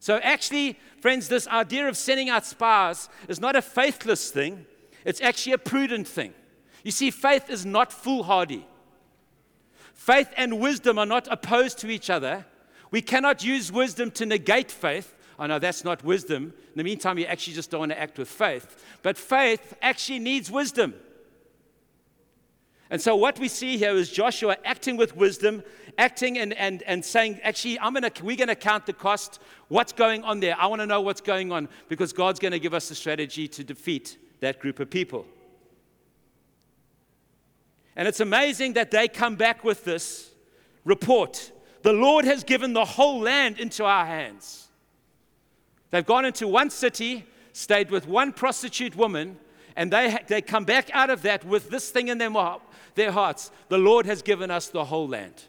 So, 0.00 0.16
actually, 0.16 0.80
friends, 1.00 1.28
this 1.28 1.46
idea 1.46 1.86
of 1.86 1.96
sending 1.96 2.28
out 2.28 2.44
spies 2.44 3.08
is 3.28 3.38
not 3.38 3.54
a 3.54 3.62
faithless 3.62 4.32
thing, 4.32 4.66
it's 5.04 5.20
actually 5.20 5.52
a 5.52 5.58
prudent 5.58 6.08
thing. 6.08 6.34
You 6.82 6.90
see, 6.90 7.12
faith 7.12 7.50
is 7.50 7.64
not 7.64 7.92
foolhardy. 7.92 8.66
Faith 10.00 10.32
and 10.38 10.58
wisdom 10.58 10.98
are 10.98 11.04
not 11.04 11.28
opposed 11.30 11.76
to 11.76 11.90
each 11.90 12.08
other, 12.08 12.46
we 12.90 13.02
cannot 13.02 13.44
use 13.44 13.70
wisdom 13.70 14.10
to 14.12 14.24
negate 14.24 14.70
faith. 14.70 15.14
I 15.38 15.46
know 15.46 15.58
that's 15.58 15.84
not 15.84 16.02
wisdom. 16.02 16.54
In 16.68 16.72
the 16.76 16.84
meantime, 16.84 17.18
you 17.18 17.26
actually 17.26 17.52
just 17.52 17.70
don't 17.70 17.80
want 17.80 17.92
to 17.92 18.00
act 18.00 18.18
with 18.18 18.30
faith. 18.30 18.82
But 19.02 19.18
faith 19.18 19.76
actually 19.82 20.20
needs 20.20 20.50
wisdom. 20.50 20.94
And 22.88 22.98
so, 22.98 23.14
what 23.14 23.38
we 23.38 23.46
see 23.48 23.76
here 23.76 23.92
is 23.92 24.10
Joshua 24.10 24.56
acting 24.64 24.96
with 24.96 25.16
wisdom, 25.16 25.62
acting 25.98 26.38
and, 26.38 26.54
and, 26.54 26.82
and 26.84 27.04
saying, 27.04 27.38
actually, 27.42 27.78
I'm 27.78 27.92
gonna, 27.92 28.10
we're 28.22 28.38
going 28.38 28.48
to 28.48 28.54
count 28.54 28.86
the 28.86 28.94
cost. 28.94 29.38
What's 29.68 29.92
going 29.92 30.24
on 30.24 30.40
there? 30.40 30.56
I 30.58 30.66
want 30.68 30.80
to 30.80 30.86
know 30.86 31.02
what's 31.02 31.20
going 31.20 31.52
on 31.52 31.68
because 31.90 32.14
God's 32.14 32.40
going 32.40 32.52
to 32.52 32.58
give 32.58 32.72
us 32.72 32.90
a 32.90 32.94
strategy 32.94 33.46
to 33.48 33.62
defeat 33.62 34.16
that 34.40 34.60
group 34.60 34.80
of 34.80 34.88
people. 34.88 35.26
And 37.96 38.06
it's 38.06 38.20
amazing 38.20 38.74
that 38.74 38.90
they 38.90 39.08
come 39.08 39.36
back 39.36 39.64
with 39.64 39.84
this 39.84 40.30
report. 40.84 41.52
The 41.82 41.92
Lord 41.92 42.24
has 42.24 42.44
given 42.44 42.72
the 42.72 42.84
whole 42.84 43.20
land 43.20 43.58
into 43.58 43.84
our 43.84 44.06
hands. 44.06 44.68
They've 45.90 46.06
gone 46.06 46.24
into 46.24 46.46
one 46.46 46.70
city, 46.70 47.26
stayed 47.52 47.90
with 47.90 48.06
one 48.06 48.32
prostitute 48.32 48.94
woman, 48.96 49.38
and 49.76 49.92
they, 49.92 50.18
they 50.28 50.42
come 50.42 50.64
back 50.64 50.90
out 50.92 51.10
of 51.10 51.22
that 51.22 51.44
with 51.44 51.70
this 51.70 51.90
thing 51.90 52.08
in 52.08 52.18
their, 52.18 52.30
their 52.94 53.12
hearts. 53.12 53.50
The 53.68 53.78
Lord 53.78 54.06
has 54.06 54.22
given 54.22 54.50
us 54.50 54.68
the 54.68 54.84
whole 54.84 55.08
land. 55.08 55.44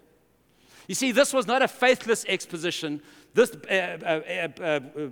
You 0.87 0.95
see, 0.95 1.11
this 1.11 1.33
was 1.33 1.47
not 1.47 1.61
a 1.61 1.67
faithless 1.67 2.25
exposition, 2.27 3.01
this 3.33 3.55
uh, 3.69 3.73
uh, 3.73 4.49
uh, 4.59 4.63
uh 4.63 5.09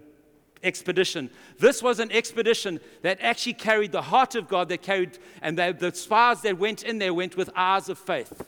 expedition. 0.64 1.30
This 1.58 1.82
was 1.82 2.00
an 2.00 2.12
expedition 2.12 2.80
that 3.02 3.20
actually 3.22 3.54
carried 3.54 3.92
the 3.92 4.02
heart 4.02 4.36
of 4.36 4.48
God, 4.48 4.70
that 4.70 4.82
carried, 4.82 5.18
and 5.42 5.58
they, 5.58 5.72
the 5.72 5.94
spies 5.94 6.42
that 6.42 6.58
went 6.58 6.84
in 6.84 6.98
there 6.98 7.14
went 7.14 7.38
with 7.38 7.50
eyes 7.56 7.90
of 7.90 7.98
faith. 7.98 8.46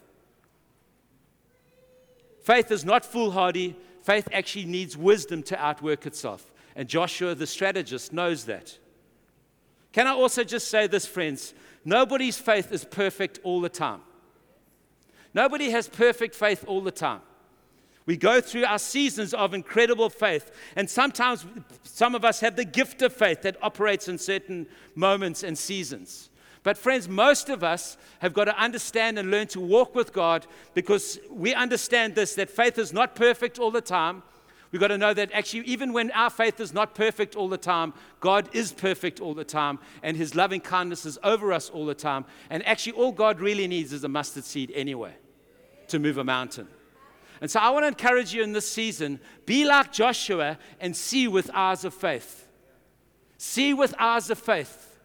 Faith 2.41 2.72
is 2.72 2.84
not 2.84 3.06
foolhardy. 3.06 3.75
Faith 4.03 4.27
actually 4.34 4.65
needs 4.65 4.98
wisdom 4.98 5.44
to 5.44 5.60
outwork 5.63 6.06
itself. 6.06 6.51
And 6.75 6.88
Joshua, 6.88 7.36
the 7.36 7.48
strategist, 7.48 8.13
knows 8.13 8.46
that. 8.46 8.77
Can 9.91 10.08
I 10.08 10.12
also 10.12 10.44
just 10.44 10.70
say 10.70 10.88
this, 10.88 11.06
friends? 11.06 11.53
Nobody's 11.84 12.38
faith 12.38 12.72
is 12.72 12.86
perfect 12.86 13.39
all 13.44 13.62
the 13.62 13.70
time. 13.70 14.01
Nobody 15.34 15.70
has 15.72 15.88
perfect 15.88 16.36
faith 16.36 16.63
all 16.68 16.82
the 16.82 16.91
time. 16.91 17.22
We 18.12 18.18
go 18.18 18.41
through 18.41 18.65
our 18.65 18.77
seasons 18.77 19.34
of 19.34 19.53
incredible 19.53 20.10
faith, 20.10 20.51
and 20.75 20.89
sometimes 20.89 21.46
some 21.84 22.13
of 22.13 22.25
us 22.25 22.41
have 22.41 22.58
the 22.58 22.65
gift 22.65 23.01
of 23.01 23.13
faith 23.13 23.44
that 23.44 23.56
operates 23.62 24.10
in 24.10 24.18
certain 24.18 24.68
moments 24.96 25.44
and 25.44 25.58
seasons. 25.58 26.30
But, 26.62 26.77
friends, 26.77 27.08
most 27.08 27.48
of 27.48 27.63
us 27.63 27.96
have 28.20 28.34
got 28.34 28.46
to 28.46 28.62
understand 28.62 29.18
and 29.18 29.32
learn 29.32 29.48
to 29.48 29.62
walk 29.62 29.96
with 29.96 30.12
God 30.12 30.46
because 30.74 31.20
we 31.30 31.53
understand 31.53 32.15
this 32.15 32.36
that 32.36 32.50
faith 32.50 32.77
is 32.77 32.91
not 32.91 33.15
perfect 33.15 33.60
all 33.60 33.72
the 33.72 33.80
time. 33.80 34.24
We've 34.74 34.82
got 34.82 34.89
to 34.89 34.98
know 34.98 35.13
that 35.13 35.32
actually, 35.32 35.62
even 35.62 35.94
when 35.94 36.12
our 36.12 36.30
faith 36.30 36.60
is 36.60 36.74
not 36.74 36.94
perfect 36.94 37.38
all 37.38 37.48
the 37.48 37.58
time, 37.58 37.94
God 38.20 38.50
is 38.51 38.74
perfect 38.74 39.22
all 39.22 39.34
the 39.34 39.46
time, 39.46 39.80
and 40.03 40.18
His 40.18 40.36
loving 40.36 40.60
kindness 40.60 41.06
is 41.06 41.18
over 41.24 41.53
us 41.53 41.70
all 41.70 41.86
the 41.86 41.96
time. 41.96 42.25
And 42.50 42.68
actually, 42.68 42.91
all 42.91 43.13
God 43.13 43.39
really 43.39 43.68
needs 43.68 43.94
is 43.94 44.03
a 44.03 44.10
mustard 44.10 44.44
seed 44.44 44.70
anyway 44.75 45.13
to 45.88 45.98
move 45.98 46.18
a 46.18 46.25
mountain. 46.25 46.68
And 47.41 47.50
so, 47.50 47.60
I 47.60 47.71
want 47.71 47.83
to 47.83 47.88
encourage 47.88 48.33
you 48.33 48.43
in 48.43 48.53
this 48.53 48.71
season 48.71 49.19
be 49.45 49.65
like 49.65 49.91
Joshua 49.91 50.60
and 50.79 50.95
see 50.95 51.27
with 51.27 51.50
eyes 51.53 51.83
of 51.83 51.93
faith. 51.93 52.48
See 53.38 53.74
with 53.74 53.95
eyes 53.98 54.29
of 54.29 54.38
faith. 54.38 55.00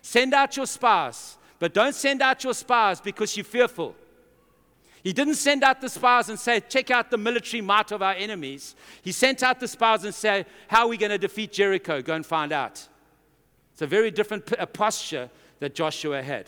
Send 0.00 0.32
out 0.32 0.56
your 0.56 0.66
spies, 0.66 1.36
but 1.58 1.74
don't 1.74 1.94
send 1.94 2.22
out 2.22 2.44
your 2.44 2.54
spies 2.54 3.00
because 3.00 3.36
you're 3.36 3.44
fearful. 3.44 3.96
He 5.02 5.12
didn't 5.12 5.34
send 5.34 5.64
out 5.64 5.80
the 5.80 5.88
spies 5.88 6.28
and 6.28 6.38
say, 6.38 6.60
check 6.60 6.90
out 6.90 7.10
the 7.10 7.18
military 7.18 7.60
might 7.60 7.90
of 7.90 8.02
our 8.02 8.12
enemies. 8.12 8.76
He 9.02 9.12
sent 9.12 9.42
out 9.42 9.58
the 9.58 9.68
spies 9.68 10.04
and 10.04 10.14
said, 10.14 10.46
how 10.68 10.82
are 10.82 10.88
we 10.88 10.96
going 10.96 11.10
to 11.10 11.18
defeat 11.18 11.52
Jericho? 11.52 12.02
Go 12.02 12.14
and 12.14 12.24
find 12.24 12.52
out. 12.52 12.86
It's 13.72 13.82
a 13.82 13.86
very 13.86 14.10
different 14.10 14.52
posture 14.72 15.30
that 15.58 15.74
Joshua 15.74 16.22
had. 16.22 16.46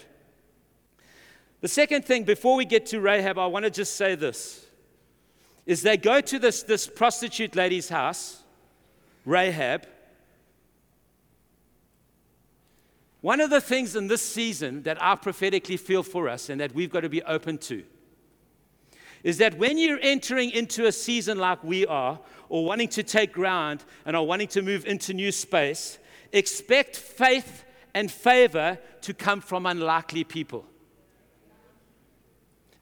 The 1.62 1.68
second 1.68 2.04
thing, 2.04 2.24
before 2.24 2.56
we 2.56 2.64
get 2.64 2.86
to 2.86 3.00
Rahab, 3.00 3.38
I 3.38 3.46
want 3.46 3.64
to 3.64 3.70
just 3.70 3.96
say 3.96 4.14
this 4.14 4.61
is 5.66 5.82
they 5.82 5.96
go 5.96 6.20
to 6.20 6.38
this, 6.38 6.62
this 6.62 6.86
prostitute 6.86 7.54
lady's 7.54 7.88
house, 7.88 8.42
Rahab. 9.24 9.86
One 13.20 13.40
of 13.40 13.50
the 13.50 13.60
things 13.60 13.94
in 13.94 14.08
this 14.08 14.22
season 14.22 14.82
that 14.82 15.00
I 15.00 15.14
prophetically 15.14 15.76
feel 15.76 16.02
for 16.02 16.28
us 16.28 16.48
and 16.48 16.60
that 16.60 16.74
we've 16.74 16.90
got 16.90 17.00
to 17.00 17.08
be 17.08 17.22
open 17.22 17.58
to 17.58 17.84
is 19.22 19.38
that 19.38 19.56
when 19.56 19.78
you're 19.78 20.00
entering 20.02 20.50
into 20.50 20.86
a 20.86 20.92
season 20.92 21.38
like 21.38 21.62
we 21.62 21.86
are, 21.86 22.18
or 22.52 22.66
wanting 22.66 22.88
to 22.88 23.02
take 23.02 23.32
ground 23.32 23.82
and 24.04 24.14
are 24.14 24.22
wanting 24.22 24.46
to 24.46 24.60
move 24.60 24.84
into 24.84 25.14
new 25.14 25.32
space, 25.32 25.98
expect 26.32 26.96
faith 26.96 27.64
and 27.94 28.10
favor 28.10 28.78
to 29.00 29.14
come 29.14 29.40
from 29.40 29.64
unlikely 29.64 30.22
people. 30.22 30.66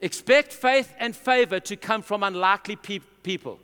Expect 0.00 0.52
faith 0.52 0.95
and 0.99 1.14
favor 1.14 1.61
to 1.61 1.76
come 1.76 2.02
from 2.02 2.23
unlikely 2.23 2.76
pe- 2.76 3.00
people. 3.23 3.59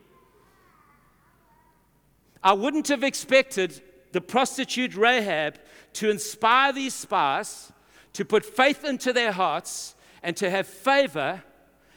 I 2.42 2.52
wouldn't 2.52 2.88
have 2.88 3.02
expected 3.02 3.82
the 4.12 4.20
prostitute 4.20 4.94
Rahab 4.94 5.58
to 5.94 6.10
inspire 6.10 6.72
these 6.72 6.94
spies 6.94 7.72
to 8.12 8.24
put 8.24 8.44
faith 8.44 8.84
into 8.84 9.12
their 9.12 9.32
hearts 9.32 9.94
and 10.22 10.36
to 10.36 10.50
have 10.50 10.66
favor 10.66 11.42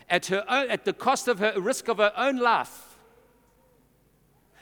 at, 0.09 0.25
her 0.27 0.43
own, 0.49 0.69
at 0.69 0.85
the 0.85 0.93
cost 0.93 1.27
of 1.27 1.39
her 1.39 1.53
risk 1.59 1.87
of 1.87 1.97
her 1.97 2.13
own 2.17 2.37
life. 2.37 2.97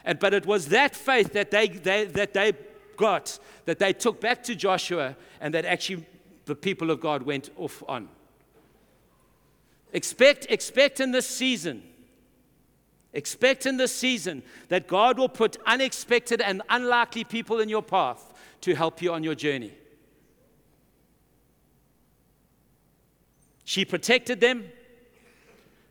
And, 0.04 0.20
but 0.20 0.34
it 0.34 0.46
was 0.46 0.70
that 0.70 0.96
faith 0.96 1.34
that 1.34 1.52
they, 1.52 1.68
they, 1.68 2.06
that 2.06 2.34
they 2.34 2.54
got, 2.96 3.40
that 3.66 3.80
they 3.80 3.94
took 3.94 4.20
back 4.20 4.44
to 4.44 4.56
Joshua, 4.56 5.16
and 5.40 5.54
that 5.54 5.66
actually 5.66 6.06
the 6.46 6.56
people 6.56 6.92
of 6.92 7.00
God 7.00 7.24
went 7.24 7.50
off 7.58 7.84
on. 7.88 8.10
Expect, 9.98 10.46
expect 10.52 11.00
in 11.00 11.10
this 11.10 11.26
season, 11.26 11.82
expect 13.14 13.66
in 13.66 13.78
this 13.78 13.92
season 13.92 14.44
that 14.70 14.88
God 14.88 15.18
will 15.18 15.28
put 15.28 15.58
unexpected 15.66 16.40
and 16.40 16.62
unlikely 16.70 17.24
people 17.24 17.60
in 17.60 17.68
your 17.68 17.82
path 17.82 18.32
to 18.62 18.76
help 18.76 19.02
you 19.02 19.12
on 19.12 19.24
your 19.24 19.34
journey. 19.34 19.74
She 23.64 23.86
protected 23.86 24.40
them. 24.40 24.66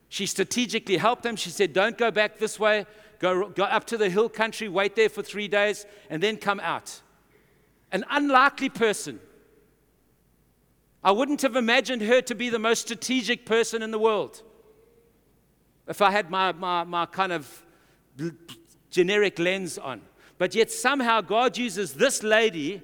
She 0.08 0.26
strategically 0.26 0.98
helped 0.98 1.24
them. 1.24 1.34
She 1.34 1.50
said, 1.50 1.72
Don't 1.72 1.98
go 1.98 2.12
back 2.12 2.38
this 2.38 2.60
way. 2.60 2.86
Go, 3.18 3.48
go 3.48 3.64
up 3.64 3.86
to 3.86 3.96
the 3.96 4.08
hill 4.08 4.28
country, 4.28 4.68
wait 4.68 4.94
there 4.94 5.08
for 5.08 5.24
three 5.24 5.48
days, 5.48 5.84
and 6.10 6.22
then 6.22 6.36
come 6.36 6.60
out. 6.60 7.00
An 7.90 8.04
unlikely 8.08 8.68
person. 8.68 9.18
I 11.06 11.12
wouldn't 11.12 11.42
have 11.42 11.54
imagined 11.54 12.02
her 12.02 12.20
to 12.22 12.34
be 12.34 12.50
the 12.50 12.58
most 12.58 12.80
strategic 12.80 13.46
person 13.46 13.80
in 13.80 13.92
the 13.92 13.98
world 13.98 14.42
if 15.86 16.02
I 16.02 16.10
had 16.10 16.30
my, 16.30 16.50
my, 16.50 16.82
my 16.82 17.06
kind 17.06 17.30
of 17.30 17.64
generic 18.90 19.38
lens 19.38 19.78
on. 19.78 20.00
But 20.36 20.56
yet, 20.56 20.68
somehow, 20.72 21.20
God 21.20 21.56
uses 21.56 21.94
this 21.94 22.24
lady 22.24 22.82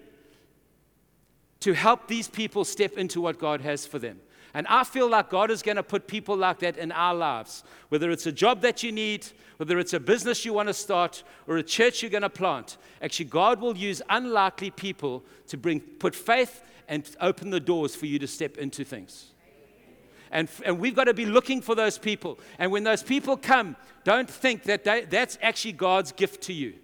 to 1.58 1.72
help 1.72 2.06
these 2.06 2.28
people 2.28 2.64
step 2.64 2.96
into 2.96 3.20
what 3.20 3.40
God 3.40 3.60
has 3.60 3.86
for 3.86 3.98
them. 3.98 4.20
And 4.54 4.68
I 4.68 4.84
feel 4.84 5.10
like 5.10 5.28
God 5.28 5.50
is 5.50 5.60
going 5.60 5.76
to 5.76 5.82
put 5.82 6.06
people 6.06 6.36
like 6.36 6.60
that 6.60 6.76
in 6.76 6.92
our 6.92 7.16
lives. 7.16 7.64
Whether 7.88 8.12
it's 8.12 8.26
a 8.26 8.32
job 8.32 8.60
that 8.60 8.84
you 8.84 8.92
need, 8.92 9.26
whether 9.56 9.80
it's 9.80 9.94
a 9.94 10.00
business 10.00 10.44
you 10.44 10.52
want 10.52 10.68
to 10.68 10.74
start, 10.74 11.24
or 11.48 11.56
a 11.56 11.62
church 11.64 12.02
you're 12.02 12.10
going 12.10 12.22
to 12.22 12.30
plant. 12.30 12.76
Actually, 13.00 13.24
God 13.24 13.60
will 13.60 13.76
use 13.76 14.00
unlikely 14.08 14.70
people 14.70 15.24
to 15.48 15.56
bring, 15.56 15.80
put 15.80 16.14
faith 16.14 16.62
and 16.92 17.08
open 17.22 17.48
the 17.48 17.58
doors 17.58 17.96
for 17.96 18.04
you 18.04 18.18
to 18.18 18.26
step 18.26 18.58
into 18.58 18.84
things. 18.84 19.30
And, 20.30 20.46
and 20.62 20.78
we've 20.78 20.94
got 20.94 21.04
to 21.04 21.14
be 21.14 21.24
looking 21.24 21.62
for 21.62 21.74
those 21.74 21.96
people. 21.96 22.38
And 22.58 22.70
when 22.70 22.84
those 22.84 23.02
people 23.02 23.38
come, 23.38 23.76
don't 24.04 24.28
think 24.28 24.64
that 24.64 24.84
they, 24.84 25.06
that's 25.06 25.38
actually 25.40 25.72
God's 25.72 26.12
gift 26.12 26.42
to 26.42 26.52
you. 26.52 26.74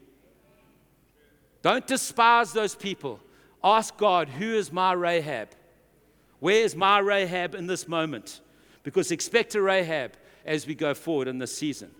Don't 1.60 1.86
despise 1.86 2.54
those 2.54 2.74
people. 2.74 3.20
Ask 3.62 3.98
God, 3.98 4.30
who 4.30 4.54
is 4.54 4.72
my 4.72 4.92
Rahab? 4.94 5.50
Where 6.40 6.62
is 6.64 6.74
my 6.74 7.00
Rahab 7.00 7.54
in 7.54 7.66
this 7.66 7.86
moment? 7.86 8.40
Because 8.84 9.10
expect 9.10 9.56
a 9.56 9.60
Rahab 9.60 10.12
as 10.46 10.66
we 10.66 10.74
go 10.74 10.94
forward 10.94 11.28
in 11.28 11.38
this 11.38 11.54
season. 11.54 11.90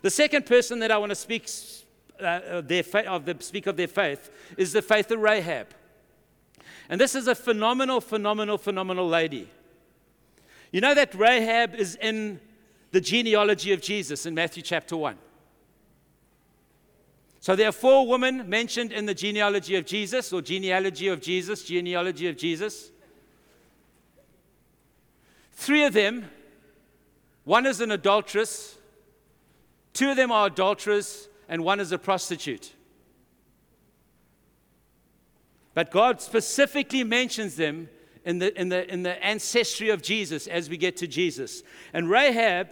The 0.00 0.10
second 0.10 0.46
person 0.46 0.78
that 0.78 0.90
I 0.90 0.96
want 0.96 1.10
to 1.10 1.16
speak, 1.16 1.50
uh, 2.18 2.62
their 2.62 2.82
fa- 2.82 3.10
of 3.10 3.26
the, 3.26 3.36
speak 3.40 3.66
of 3.66 3.76
their 3.76 3.88
faith 3.88 4.30
is 4.56 4.72
the 4.72 4.80
faith 4.80 5.10
of 5.10 5.20
Rahab. 5.20 5.66
And 6.88 7.00
this 7.00 7.14
is 7.14 7.28
a 7.28 7.34
phenomenal, 7.34 8.00
phenomenal, 8.00 8.58
phenomenal 8.58 9.08
lady. 9.08 9.48
You 10.72 10.80
know 10.80 10.94
that 10.94 11.14
Rahab 11.14 11.74
is 11.74 11.96
in 11.96 12.40
the 12.90 13.00
genealogy 13.00 13.72
of 13.72 13.82
Jesus 13.82 14.26
in 14.26 14.34
Matthew 14.34 14.62
chapter 14.62 14.96
1. 14.96 15.16
So 17.40 17.54
there 17.54 17.68
are 17.68 17.72
four 17.72 18.06
women 18.06 18.48
mentioned 18.48 18.92
in 18.92 19.06
the 19.06 19.14
genealogy 19.14 19.76
of 19.76 19.86
Jesus, 19.86 20.32
or 20.32 20.42
genealogy 20.42 21.08
of 21.08 21.20
Jesus, 21.20 21.62
genealogy 21.64 22.28
of 22.28 22.36
Jesus. 22.36 22.90
Three 25.52 25.84
of 25.84 25.92
them, 25.92 26.30
one 27.44 27.66
is 27.66 27.80
an 27.80 27.90
adulteress, 27.90 28.76
two 29.92 30.10
of 30.10 30.16
them 30.16 30.32
are 30.32 30.46
adulterers, 30.46 31.28
and 31.48 31.64
one 31.64 31.80
is 31.80 31.92
a 31.92 31.98
prostitute. 31.98 32.74
But 35.78 35.92
God 35.92 36.20
specifically 36.20 37.04
mentions 37.04 37.54
them 37.54 37.88
in 38.24 38.40
the, 38.40 38.60
in, 38.60 38.68
the, 38.68 38.92
in 38.92 39.04
the 39.04 39.24
ancestry 39.24 39.90
of 39.90 40.02
Jesus 40.02 40.48
as 40.48 40.68
we 40.68 40.76
get 40.76 40.96
to 40.96 41.06
Jesus. 41.06 41.62
And 41.92 42.10
Rahab 42.10 42.70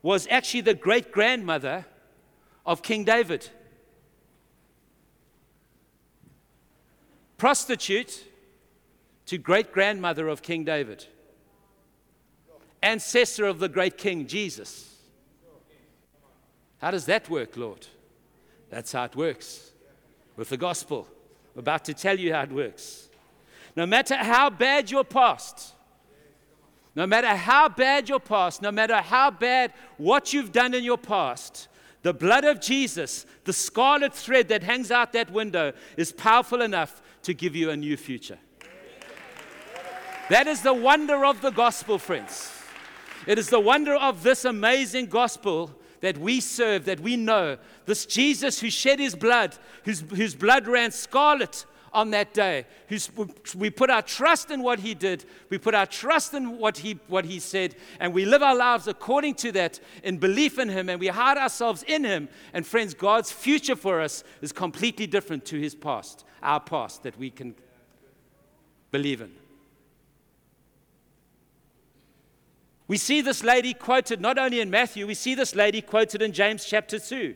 was 0.00 0.26
actually 0.30 0.62
the 0.62 0.72
great 0.72 1.12
grandmother 1.12 1.84
of 2.64 2.80
King 2.80 3.04
David. 3.04 3.50
Prostitute 7.36 8.24
to 9.26 9.36
great 9.36 9.70
grandmother 9.70 10.26
of 10.28 10.40
King 10.40 10.64
David. 10.64 11.04
ancestor 12.82 13.44
of 13.44 13.58
the 13.58 13.68
great 13.68 13.98
King 13.98 14.26
Jesus. 14.26 14.96
How 16.80 16.92
does 16.92 17.04
that 17.04 17.28
work, 17.28 17.58
Lord? 17.58 17.86
That's 18.70 18.92
how 18.92 19.04
it 19.04 19.16
works 19.16 19.72
with 20.38 20.48
the 20.48 20.56
gospel. 20.56 21.08
I'm 21.54 21.60
about 21.60 21.84
to 21.86 21.94
tell 21.94 22.18
you 22.18 22.32
how 22.32 22.42
it 22.42 22.52
works. 22.52 23.08
No 23.76 23.86
matter 23.86 24.16
how 24.16 24.50
bad 24.50 24.90
your 24.90 25.04
past, 25.04 25.74
no 26.94 27.06
matter 27.06 27.28
how 27.28 27.68
bad 27.68 28.08
your 28.08 28.20
past, 28.20 28.60
no 28.62 28.70
matter 28.70 28.96
how 28.96 29.30
bad 29.30 29.72
what 29.96 30.32
you've 30.32 30.52
done 30.52 30.74
in 30.74 30.84
your 30.84 30.98
past, 30.98 31.68
the 32.02 32.12
blood 32.12 32.44
of 32.44 32.60
Jesus, 32.60 33.26
the 33.44 33.52
scarlet 33.52 34.12
thread 34.12 34.48
that 34.48 34.62
hangs 34.62 34.90
out 34.90 35.12
that 35.12 35.30
window, 35.30 35.72
is 35.96 36.12
powerful 36.12 36.60
enough 36.60 37.00
to 37.22 37.32
give 37.32 37.54
you 37.54 37.70
a 37.70 37.76
new 37.76 37.96
future. 37.96 38.38
That 40.28 40.46
is 40.46 40.62
the 40.62 40.74
wonder 40.74 41.24
of 41.24 41.40
the 41.40 41.50
gospel, 41.50 41.98
friends. 41.98 42.50
It 43.26 43.38
is 43.38 43.48
the 43.48 43.60
wonder 43.60 43.94
of 43.94 44.22
this 44.22 44.44
amazing 44.44 45.06
gospel 45.06 45.70
that 46.02 46.18
we 46.18 46.40
serve, 46.40 46.84
that 46.84 47.00
we 47.00 47.16
know. 47.16 47.56
This 47.86 48.04
Jesus 48.04 48.60
who 48.60 48.70
shed 48.70 49.00
his 49.00 49.14
blood, 49.14 49.56
whose, 49.84 50.00
whose 50.00 50.34
blood 50.34 50.66
ran 50.66 50.90
scarlet 50.90 51.64
on 51.92 52.10
that 52.10 52.34
day. 52.34 52.66
Who's, 52.88 53.10
we 53.54 53.70
put 53.70 53.88
our 53.88 54.02
trust 54.02 54.50
in 54.50 54.62
what 54.62 54.80
he 54.80 54.94
did, 54.94 55.24
we 55.48 55.58
put 55.58 55.74
our 55.74 55.86
trust 55.86 56.34
in 56.34 56.58
what 56.58 56.78
he, 56.78 56.98
what 57.06 57.24
he 57.24 57.38
said, 57.38 57.76
and 58.00 58.12
we 58.12 58.24
live 58.24 58.42
our 58.42 58.56
lives 58.56 58.88
according 58.88 59.34
to 59.36 59.52
that 59.52 59.78
in 60.02 60.18
belief 60.18 60.58
in 60.58 60.68
him, 60.68 60.88
and 60.88 60.98
we 60.98 61.08
hide 61.08 61.38
ourselves 61.38 61.82
in 61.84 62.04
him. 62.04 62.28
And 62.52 62.66
friends, 62.66 62.94
God's 62.94 63.30
future 63.30 63.76
for 63.76 64.00
us 64.00 64.24
is 64.40 64.52
completely 64.52 65.06
different 65.06 65.44
to 65.46 65.58
his 65.58 65.74
past, 65.74 66.24
our 66.42 66.60
past 66.60 67.02
that 67.04 67.18
we 67.18 67.30
can 67.30 67.54
believe 68.90 69.20
in. 69.20 69.41
We 72.92 72.98
see 72.98 73.22
this 73.22 73.42
lady 73.42 73.72
quoted 73.72 74.20
not 74.20 74.36
only 74.36 74.60
in 74.60 74.68
Matthew, 74.68 75.06
we 75.06 75.14
see 75.14 75.34
this 75.34 75.54
lady 75.54 75.80
quoted 75.80 76.20
in 76.20 76.34
James 76.34 76.66
chapter 76.66 76.98
2. 76.98 77.34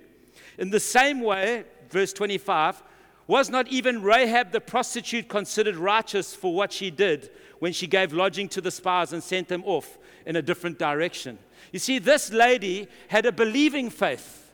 In 0.59 0.69
the 0.69 0.79
same 0.79 1.23
way, 1.23 1.65
verse 1.89 2.13
25, 2.13 2.83
was 3.27 3.49
not 3.49 3.67
even 3.69 4.03
Rahab 4.03 4.53
the 4.53 4.61
prostitute 4.61 5.31
considered 5.31 5.77
righteous 5.77 6.35
for 6.35 6.55
what 6.55 6.75
she 6.75 6.91
did 6.91 7.31
when 7.59 7.73
she 7.73 7.87
gave 7.87 8.13
lodging 8.13 8.51
to 8.51 8.61
the 8.61 8.71
spies 8.71 9.15
and 9.15 9.23
sent 9.23 9.49
them 9.49 9.63
off 9.65 9.97
in 10.27 10.37
a 10.37 10.43
different 10.43 10.79
direction? 10.79 11.39
You 11.73 11.79
see, 11.79 12.01
this 12.01 12.31
lady 12.31 12.87
had 13.09 13.25
a 13.25 13.33
believing 13.33 13.89
faith 13.89 14.53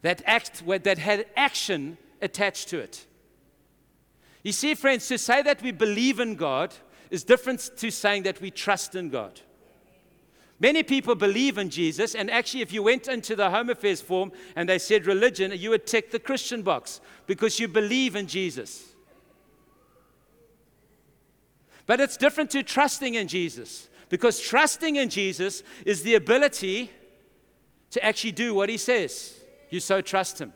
that, 0.00 0.22
act, 0.24 0.62
that 0.66 0.96
had 0.96 1.26
action 1.36 1.98
attached 2.22 2.68
to 2.68 2.78
it. 2.78 3.04
You 4.42 4.52
see, 4.52 4.72
friends, 4.72 5.06
to 5.08 5.18
say 5.18 5.42
that 5.42 5.60
we 5.60 5.70
believe 5.70 6.18
in 6.18 6.34
God 6.34 6.72
is 7.10 7.24
different 7.24 7.72
to 7.76 7.90
saying 7.90 8.22
that 8.22 8.40
we 8.40 8.50
trust 8.50 8.94
in 8.94 9.10
God. 9.10 9.42
Many 10.58 10.82
people 10.82 11.14
believe 11.14 11.58
in 11.58 11.68
Jesus, 11.68 12.14
and 12.14 12.30
actually, 12.30 12.62
if 12.62 12.72
you 12.72 12.82
went 12.82 13.08
into 13.08 13.36
the 13.36 13.50
Home 13.50 13.68
Affairs 13.68 14.00
form 14.00 14.32
and 14.54 14.68
they 14.68 14.78
said 14.78 15.06
religion, 15.06 15.52
you 15.54 15.70
would 15.70 15.86
tick 15.86 16.10
the 16.10 16.18
Christian 16.18 16.62
box 16.62 17.00
because 17.26 17.60
you 17.60 17.68
believe 17.68 18.16
in 18.16 18.26
Jesus. 18.26 18.94
But 21.84 22.00
it's 22.00 22.16
different 22.16 22.50
to 22.50 22.62
trusting 22.62 23.14
in 23.14 23.28
Jesus 23.28 23.88
because 24.08 24.40
trusting 24.40 24.96
in 24.96 25.10
Jesus 25.10 25.62
is 25.84 26.02
the 26.02 26.14
ability 26.14 26.90
to 27.90 28.04
actually 28.04 28.32
do 28.32 28.54
what 28.54 28.68
he 28.68 28.76
says. 28.76 29.38
You 29.70 29.80
so 29.80 30.00
trust 30.00 30.40
him. 30.40 30.52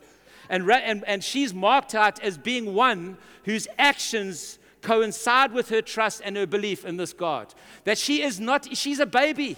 And, 0.49 0.69
and, 0.69 1.03
and 1.07 1.23
she's 1.23 1.53
marked 1.53 1.95
out 1.95 2.19
as 2.21 2.37
being 2.37 2.73
one 2.73 3.17
whose 3.45 3.67
actions 3.77 4.59
coincide 4.81 5.53
with 5.53 5.69
her 5.69 5.81
trust 5.81 6.21
and 6.25 6.35
her 6.35 6.47
belief 6.47 6.85
in 6.85 6.97
this 6.97 7.13
God. 7.13 7.53
That 7.83 7.97
she 7.97 8.23
is 8.23 8.39
not, 8.39 8.75
she's 8.75 8.99
a 8.99 9.05
baby. 9.05 9.57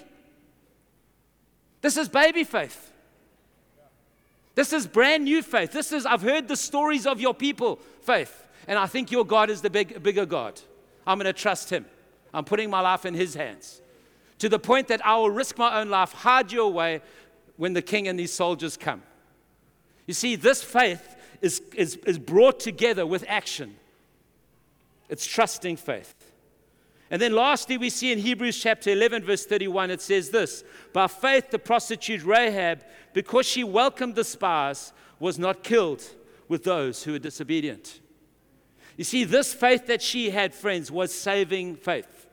This 1.84 1.98
is 1.98 2.08
baby 2.08 2.46
faith. 2.46 2.92
This 4.56 4.72
is 4.72 4.88
brand 4.88 5.26
new 5.26 5.44
faith. 5.44 5.74
This 5.74 5.92
is, 5.92 6.06
I've 6.06 6.22
heard 6.22 6.48
the 6.48 6.56
stories 6.56 7.06
of 7.06 7.20
your 7.20 7.34
people 7.34 7.78
faith. 8.02 8.48
And 8.68 8.80
I 8.80 8.88
think 8.88 9.12
your 9.12 9.26
God 9.26 9.50
is 9.50 9.62
the 9.62 9.70
big, 9.70 10.02
bigger 10.02 10.26
God. 10.26 10.60
I'm 11.06 11.18
going 11.18 11.26
to 11.26 11.40
trust 11.40 11.70
him. 11.70 11.86
I'm 12.34 12.46
putting 12.46 12.70
my 12.70 12.80
life 12.80 13.06
in 13.06 13.14
his 13.14 13.34
hands. 13.36 13.82
To 14.40 14.48
the 14.48 14.60
point 14.60 14.88
that 14.88 15.06
I 15.06 15.18
will 15.18 15.30
risk 15.30 15.58
my 15.58 15.82
own 15.82 15.90
life, 15.90 16.14
hide 16.14 16.54
you 16.54 16.64
away 16.64 17.02
when 17.58 17.74
the 17.74 17.82
king 17.82 18.08
and 18.08 18.18
these 18.18 18.32
soldiers 18.32 18.78
come. 18.78 19.04
You 20.08 20.14
see, 20.14 20.38
this 20.38 20.64
faith 20.64 21.18
is, 21.42 21.62
is, 21.76 21.98
is 21.98 22.18
brought 22.18 22.62
together 22.62 23.06
with 23.06 23.26
action. 23.28 23.76
It's 25.10 25.26
trusting 25.26 25.76
faith. 25.76 26.23
And 27.14 27.22
then 27.22 27.36
lastly, 27.36 27.78
we 27.78 27.92
see 27.92 28.12
in 28.12 28.18
Hebrews 28.18 28.60
chapter 28.60 28.90
11, 28.90 29.24
verse 29.24 29.46
31, 29.46 29.92
it 29.92 30.02
says 30.02 30.32
this 30.32 30.64
By 30.94 31.06
faith, 31.06 31.52
the 31.52 31.60
prostitute 31.60 32.24
Rahab, 32.24 32.84
because 33.14 33.46
she 33.46 33.64
welcomed 33.64 34.16
the 34.16 34.24
spies, 34.24 34.94
was 35.20 35.38
not 35.38 35.64
killed 35.64 36.04
with 36.48 36.64
those 36.64 37.04
who 37.04 37.12
were 37.12 37.20
disobedient. 37.20 38.00
You 38.98 39.04
see, 39.04 39.26
this 39.26 39.54
faith 39.54 39.86
that 39.86 40.02
she 40.02 40.32
had, 40.32 40.56
friends, 40.56 40.92
was 40.92 41.14
saving 41.14 41.76
faith. 41.76 42.26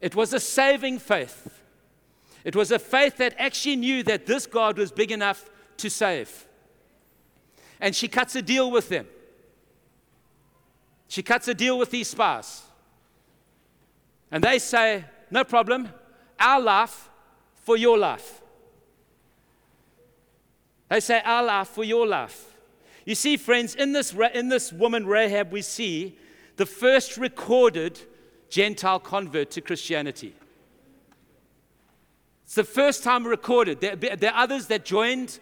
It 0.00 0.14
was 0.14 0.32
a 0.32 0.38
saving 0.38 1.00
faith. 1.00 1.62
It 2.44 2.54
was 2.54 2.70
a 2.70 2.78
faith 2.78 3.16
that 3.16 3.34
actually 3.38 3.74
knew 3.74 4.04
that 4.04 4.26
this 4.26 4.46
God 4.46 4.78
was 4.78 4.92
big 4.92 5.10
enough 5.10 5.50
to 5.78 5.90
save. 5.90 6.46
And 7.80 7.92
she 7.96 8.06
cuts 8.06 8.36
a 8.36 8.42
deal 8.42 8.70
with 8.70 8.88
them. 8.88 9.08
She 11.08 11.24
cuts 11.24 11.48
a 11.48 11.54
deal 11.54 11.76
with 11.76 11.90
these 11.90 12.06
spies. 12.06 12.62
And 14.34 14.42
they 14.42 14.58
say, 14.58 15.04
No 15.30 15.44
problem, 15.44 15.88
our 16.40 16.60
life 16.60 17.08
for 17.54 17.76
your 17.76 17.96
life. 17.96 18.42
They 20.88 20.98
say, 20.98 21.22
Our 21.24 21.44
life 21.44 21.68
for 21.68 21.84
your 21.84 22.04
life. 22.04 22.56
You 23.04 23.14
see, 23.14 23.36
friends, 23.36 23.76
in 23.76 23.92
this, 23.92 24.12
in 24.34 24.48
this 24.48 24.72
woman 24.72 25.06
Rahab, 25.06 25.52
we 25.52 25.62
see 25.62 26.18
the 26.56 26.66
first 26.66 27.16
recorded 27.16 28.00
Gentile 28.50 28.98
convert 28.98 29.52
to 29.52 29.60
Christianity. 29.60 30.34
It's 32.42 32.56
the 32.56 32.64
first 32.64 33.04
time 33.04 33.24
recorded. 33.24 33.80
There, 33.80 33.94
there 33.94 34.32
are 34.32 34.42
others 34.42 34.66
that 34.66 34.84
joined 34.84 35.38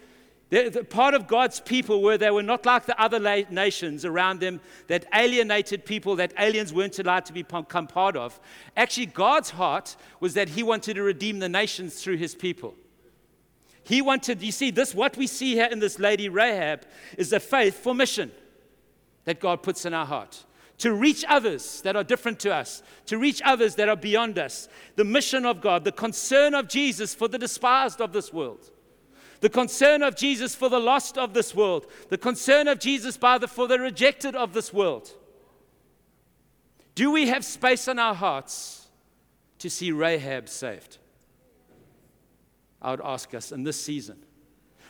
part 0.91 1.15
of 1.15 1.27
God's 1.27 1.61
people 1.61 2.03
were 2.03 2.19
they 2.19 2.31
were 2.31 2.43
not 2.43 2.67
like 2.67 2.85
the 2.85 3.01
other 3.01 3.19
nations 3.51 4.05
around 4.05 4.41
them 4.41 4.61
that 4.87 5.07
alienated 5.15 5.87
people 5.87 6.17
that 6.17 6.35
aliens 6.39 6.75
weren't 6.75 6.99
allowed 6.99 7.25
to 7.27 7.33
become 7.33 7.87
part 7.87 8.17
of. 8.17 8.39
Actually, 8.77 9.07
God's 9.07 9.51
heart 9.51 9.97
was 10.21 10.35
that 10.35 10.51
He 10.51 10.63
wanted 10.63 10.95
to 10.95 11.03
redeem 11.03 11.39
the 11.39 11.49
nations 11.49 12.03
through 12.03 12.19
His 12.19 12.35
people. 12.35 12.75
He 13.83 14.03
wanted, 14.03 14.43
you 14.43 14.53
see, 14.53 14.71
this, 14.71 14.95
what 14.95 15.17
we 15.17 15.27
see 15.27 15.55
here 15.55 15.69
in 15.71 15.79
this 15.79 15.99
lady 15.99 16.29
Rahab 16.29 16.85
is 17.17 17.33
a 17.33 17.41
faith 17.41 17.79
for 17.79 17.95
mission 17.95 18.31
that 19.25 19.41
God 19.41 19.63
puts 19.63 19.87
in 19.87 19.95
our 19.95 20.07
heart. 20.07 20.45
To 20.79 20.93
reach 20.93 21.25
others 21.29 21.81
that 21.83 21.97
are 21.97 22.05
different 22.05 22.39
to 22.41 22.55
us, 22.55 22.83
to 23.07 23.17
reach 23.17 23.41
others 23.45 23.77
that 23.77 23.89
are 23.89 23.97
beyond 23.97 24.39
us. 24.39 24.69
The 24.97 25.05
mission 25.05 25.47
of 25.47 25.61
God, 25.61 25.85
the 25.85 25.93
concern 25.93 26.55
of 26.55 26.69
Jesus 26.69 27.15
for 27.15 27.27
the 27.29 27.39
despised 27.39 28.01
of 28.01 28.13
this 28.13 28.33
world 28.33 28.71
the 29.43 29.51
concern 29.51 30.05
of 30.05 30.15
Jesus 30.15 30.55
for 30.55 30.69
the 30.69 30.79
lost 30.79 31.19
of 31.19 31.35
this 31.35 31.53
world, 31.53 31.87
the 32.11 32.17
concern 32.17 32.69
of 32.69 32.79
Jesus 32.79 33.17
by 33.17 33.39
the, 33.39 33.49
for 33.49 33.67
the 33.67 33.79
rejected 33.79 34.37
of 34.37 34.55
this 34.55 34.73
world. 34.73 35.11
Do 36.95 37.11
we 37.11 37.27
have 37.27 37.45
space 37.45 37.89
in 37.89 37.99
our 37.99 38.15
hearts 38.15 38.87
to 39.59 39.69
see 39.69 39.91
Rahab 39.91 40.49
saved? 40.49 40.99
I 42.81 42.93
would 42.93 43.01
ask 43.03 43.35
us 43.35 43.51
in 43.51 43.65
this 43.65 43.83
season. 43.83 44.19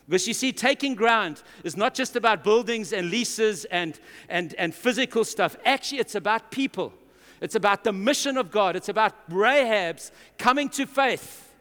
Because 0.06 0.28
you 0.28 0.34
see, 0.34 0.52
taking 0.52 0.94
ground 0.94 1.42
is 1.64 1.74
not 1.74 1.94
just 1.94 2.14
about 2.14 2.44
buildings 2.44 2.92
and 2.92 3.08
leases 3.08 3.64
and, 3.66 3.98
and, 4.28 4.54
and 4.58 4.74
physical 4.74 5.24
stuff. 5.24 5.56
Actually, 5.64 6.00
it's 6.00 6.14
about 6.14 6.50
people. 6.50 6.92
It's 7.40 7.54
about 7.54 7.84
the 7.84 7.92
mission 7.92 8.36
of 8.36 8.50
God. 8.50 8.76
It's 8.76 8.90
about 8.90 9.14
Rahab's 9.30 10.12
coming 10.36 10.68
to 10.70 10.84
faith 10.86 11.51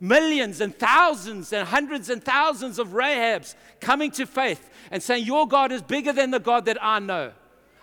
millions 0.00 0.60
and 0.60 0.76
thousands 0.76 1.52
and 1.52 1.68
hundreds 1.68 2.08
and 2.08 2.24
thousands 2.24 2.78
of 2.78 2.88
Rahabs 2.88 3.54
coming 3.80 4.10
to 4.12 4.26
faith 4.26 4.70
and 4.90 5.02
saying, 5.02 5.26
Your 5.26 5.46
God 5.46 5.70
is 5.70 5.82
bigger 5.82 6.12
than 6.12 6.30
the 6.30 6.40
God 6.40 6.64
that 6.64 6.82
I 6.82 6.98
know. 6.98 7.32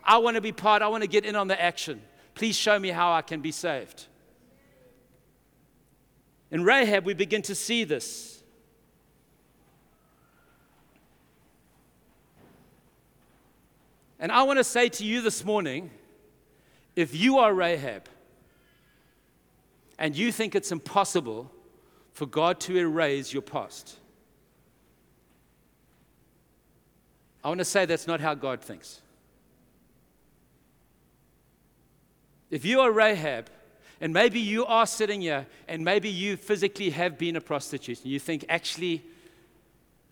I 0.04 0.18
want 0.18 0.36
to 0.36 0.42
be 0.42 0.52
part, 0.52 0.82
I 0.82 0.88
want 0.88 1.04
to 1.04 1.10
get 1.10 1.26
in 1.26 1.36
on 1.36 1.48
the 1.48 1.62
action. 1.62 2.02
Please 2.34 2.56
show 2.56 2.80
me 2.80 2.90
how 2.90 3.14
I 3.14 3.22
can 3.22 3.42
be 3.42 3.52
saved. 3.52 4.06
In 6.50 6.64
Rahab, 6.64 7.06
we 7.06 7.14
begin 7.14 7.42
to 7.44 7.56
see 7.56 7.84
this. 7.84 8.42
And 14.20 14.32
I 14.32 14.44
want 14.44 14.58
to 14.58 14.64
say 14.64 14.90
to 14.90 15.04
you 15.04 15.22
this 15.22 15.46
morning 15.46 15.92
if 16.96 17.16
you 17.16 17.38
are 17.38 17.54
Rahab 17.54 18.08
and 20.00 20.16
you 20.16 20.32
think 20.32 20.56
it's 20.56 20.72
impossible 20.72 21.52
for 22.18 22.26
God 22.26 22.60
to 22.62 22.76
erase 22.76 23.32
your 23.32 23.44
past. 23.44 23.96
I 27.44 27.48
want 27.48 27.60
to 27.60 27.66
say 27.66 27.86
that's 27.86 28.08
not 28.08 28.20
how 28.20 28.34
God 28.34 28.60
thinks. 28.60 29.02
If 32.50 32.66
you 32.66 32.80
are 32.80 32.92
Rahab 32.92 33.52
And 34.02 34.14
maybe 34.14 34.40
you 34.40 34.66
are 34.66 34.88
sitting 34.88 35.22
here 35.22 35.46
and 35.68 35.86
maybe 35.86 36.10
you 36.10 36.38
physically 36.38 36.90
have 36.90 37.20
been 37.20 37.36
a 37.36 37.42
prostitute 37.42 38.02
and 38.02 38.12
you 38.12 38.20
think, 38.20 38.46
actually, 38.50 39.04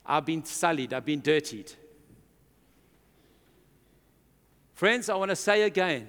I've 0.06 0.26
been 0.28 0.46
sullied, 0.46 0.94
I've 0.94 1.06
been 1.06 1.22
dirtied. 1.22 1.72
Friends, 4.76 5.10
I 5.10 5.16
want 5.16 5.30
to 5.30 5.36
say 5.36 5.64
again 5.64 6.08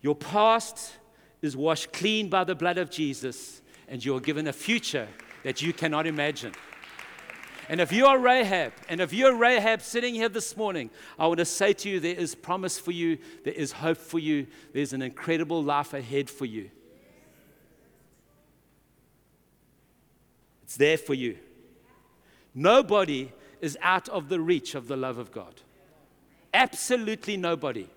your 0.00 0.14
past 0.14 0.92
is 1.42 1.56
washed 1.56 1.92
clean 1.92 2.28
by 2.28 2.44
the 2.44 2.54
blood 2.54 2.78
of 2.78 2.90
Jesus, 2.90 3.60
and 3.90 4.02
you 4.02 4.16
are 4.16 4.20
given 4.20 4.46
a 4.46 4.52
future 4.52 5.08
that 5.42 5.60
you 5.60 5.72
cannot 5.72 6.06
imagine. 6.06 6.52
And 7.68 7.80
if 7.80 7.92
you 7.92 8.06
are 8.06 8.18
Rahab, 8.18 8.72
and 8.88 9.00
if 9.00 9.12
you're 9.12 9.34
Rahab 9.34 9.82
sitting 9.82 10.14
here 10.14 10.28
this 10.28 10.56
morning, 10.56 10.90
I 11.18 11.26
want 11.26 11.38
to 11.38 11.44
say 11.44 11.72
to 11.72 11.88
you 11.88 12.00
there 12.00 12.14
is 12.14 12.34
promise 12.34 12.78
for 12.78 12.92
you, 12.92 13.18
there 13.44 13.52
is 13.52 13.72
hope 13.72 13.98
for 13.98 14.18
you, 14.18 14.46
there's 14.72 14.92
an 14.92 15.02
incredible 15.02 15.62
life 15.62 15.92
ahead 15.92 16.30
for 16.30 16.46
you. 16.46 16.70
It's 20.62 20.76
there 20.76 20.98
for 20.98 21.14
you. 21.14 21.36
Nobody 22.54 23.32
is 23.60 23.76
out 23.82 24.08
of 24.08 24.28
the 24.28 24.40
reach 24.40 24.74
of 24.74 24.88
the 24.88 24.96
love 24.96 25.18
of 25.18 25.30
God. 25.30 25.60
Absolutely 26.54 27.36
nobody. 27.36 27.88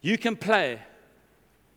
You 0.00 0.18
can 0.18 0.36
play, 0.36 0.80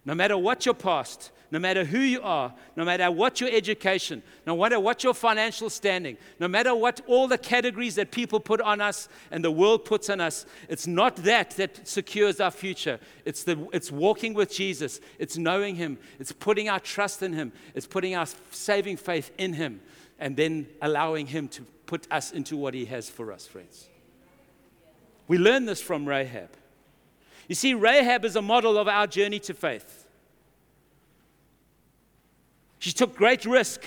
no 0.07 0.15
matter 0.15 0.37
what 0.37 0.65
your 0.65 0.73
past, 0.73 1.31
no 1.51 1.59
matter 1.59 1.83
who 1.83 1.99
you 1.99 2.21
are, 2.21 2.53
no 2.77 2.85
matter 2.85 3.11
what 3.11 3.41
your 3.41 3.49
education, 3.51 4.23
no 4.45 4.55
matter 4.55 4.79
what 4.79 5.03
your 5.03 5.13
financial 5.13 5.69
standing, 5.69 6.15
no 6.39 6.47
matter 6.47 6.73
what 6.73 7.01
all 7.07 7.27
the 7.27 7.37
categories 7.37 7.95
that 7.95 8.09
people 8.09 8.39
put 8.39 8.61
on 8.61 8.79
us 8.79 9.09
and 9.31 9.43
the 9.43 9.51
world 9.51 9.83
puts 9.83 10.09
on 10.09 10.21
us, 10.21 10.45
it's 10.69 10.87
not 10.87 11.17
that 11.17 11.51
that 11.51 11.85
secures 11.85 12.39
our 12.39 12.51
future. 12.51 13.01
It's, 13.25 13.43
the, 13.43 13.67
it's 13.73 13.91
walking 13.91 14.33
with 14.33 14.49
Jesus, 14.49 15.01
it's 15.19 15.37
knowing 15.37 15.75
Him, 15.75 15.97
it's 16.19 16.31
putting 16.31 16.69
our 16.69 16.79
trust 16.79 17.21
in 17.21 17.33
Him, 17.33 17.51
it's 17.75 17.85
putting 17.85 18.15
our 18.15 18.27
saving 18.51 18.95
faith 18.95 19.31
in 19.37 19.51
Him, 19.51 19.81
and 20.19 20.37
then 20.37 20.67
allowing 20.81 21.27
Him 21.27 21.49
to 21.49 21.63
put 21.85 22.09
us 22.09 22.31
into 22.31 22.55
what 22.55 22.73
He 22.73 22.85
has 22.85 23.09
for 23.09 23.33
us, 23.33 23.45
friends. 23.45 23.89
We 25.27 25.37
learn 25.37 25.65
this 25.65 25.81
from 25.81 26.07
Rahab. 26.07 26.49
You 27.47 27.55
see, 27.55 27.73
Rahab 27.73 28.25
is 28.25 28.35
a 28.35 28.41
model 28.41 28.77
of 28.77 28.87
our 28.87 29.07
journey 29.07 29.39
to 29.39 29.53
faith. 29.53 30.07
She 32.79 32.91
took 32.91 33.15
great 33.15 33.45
risk. 33.45 33.83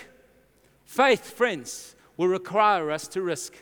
Faith, 0.84 1.30
friends, 1.30 1.94
will 2.16 2.28
require 2.28 2.90
us 2.90 3.06
to 3.08 3.22
risk. 3.22 3.54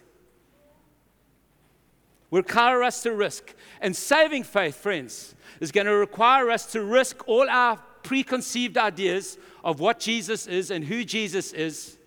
Will 2.31 2.43
require 2.43 2.83
us 2.83 3.03
to 3.03 3.13
risk. 3.13 3.55
And 3.81 3.95
saving 3.95 4.45
faith, 4.45 4.77
friends, 4.77 5.35
is 5.61 5.73
going 5.73 5.87
to 5.87 5.95
require 5.95 6.51
us 6.51 6.67
to 6.73 6.83
risk 6.83 7.27
all 7.29 7.49
our 7.49 7.79
preconceived 8.03 8.79
ideas 8.79 9.37
of 9.65 9.81
what 9.81 10.01
Jesus 10.01 10.47
is 10.47 10.71
and 10.71 10.85
who 10.85 11.05
Jesus 11.05 11.53
is 11.53 11.99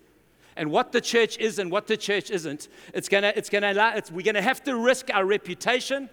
and 0.56 0.70
what 0.70 0.92
the 0.92 1.00
church 1.00 1.38
is 1.38 1.58
and 1.58 1.70
what 1.70 1.86
the 1.86 1.96
church 1.96 2.30
isn't. 2.30 2.68
It's 2.92 3.08
to, 3.22 3.36
it's 3.38 3.48
allow, 3.70 3.94
it's, 3.94 4.10
we're 4.10 4.22
going 4.22 4.34
to 4.34 4.42
have 4.42 4.62
to 4.64 4.76
risk 4.76 5.10
our 5.12 5.24
reputation. 5.24 6.08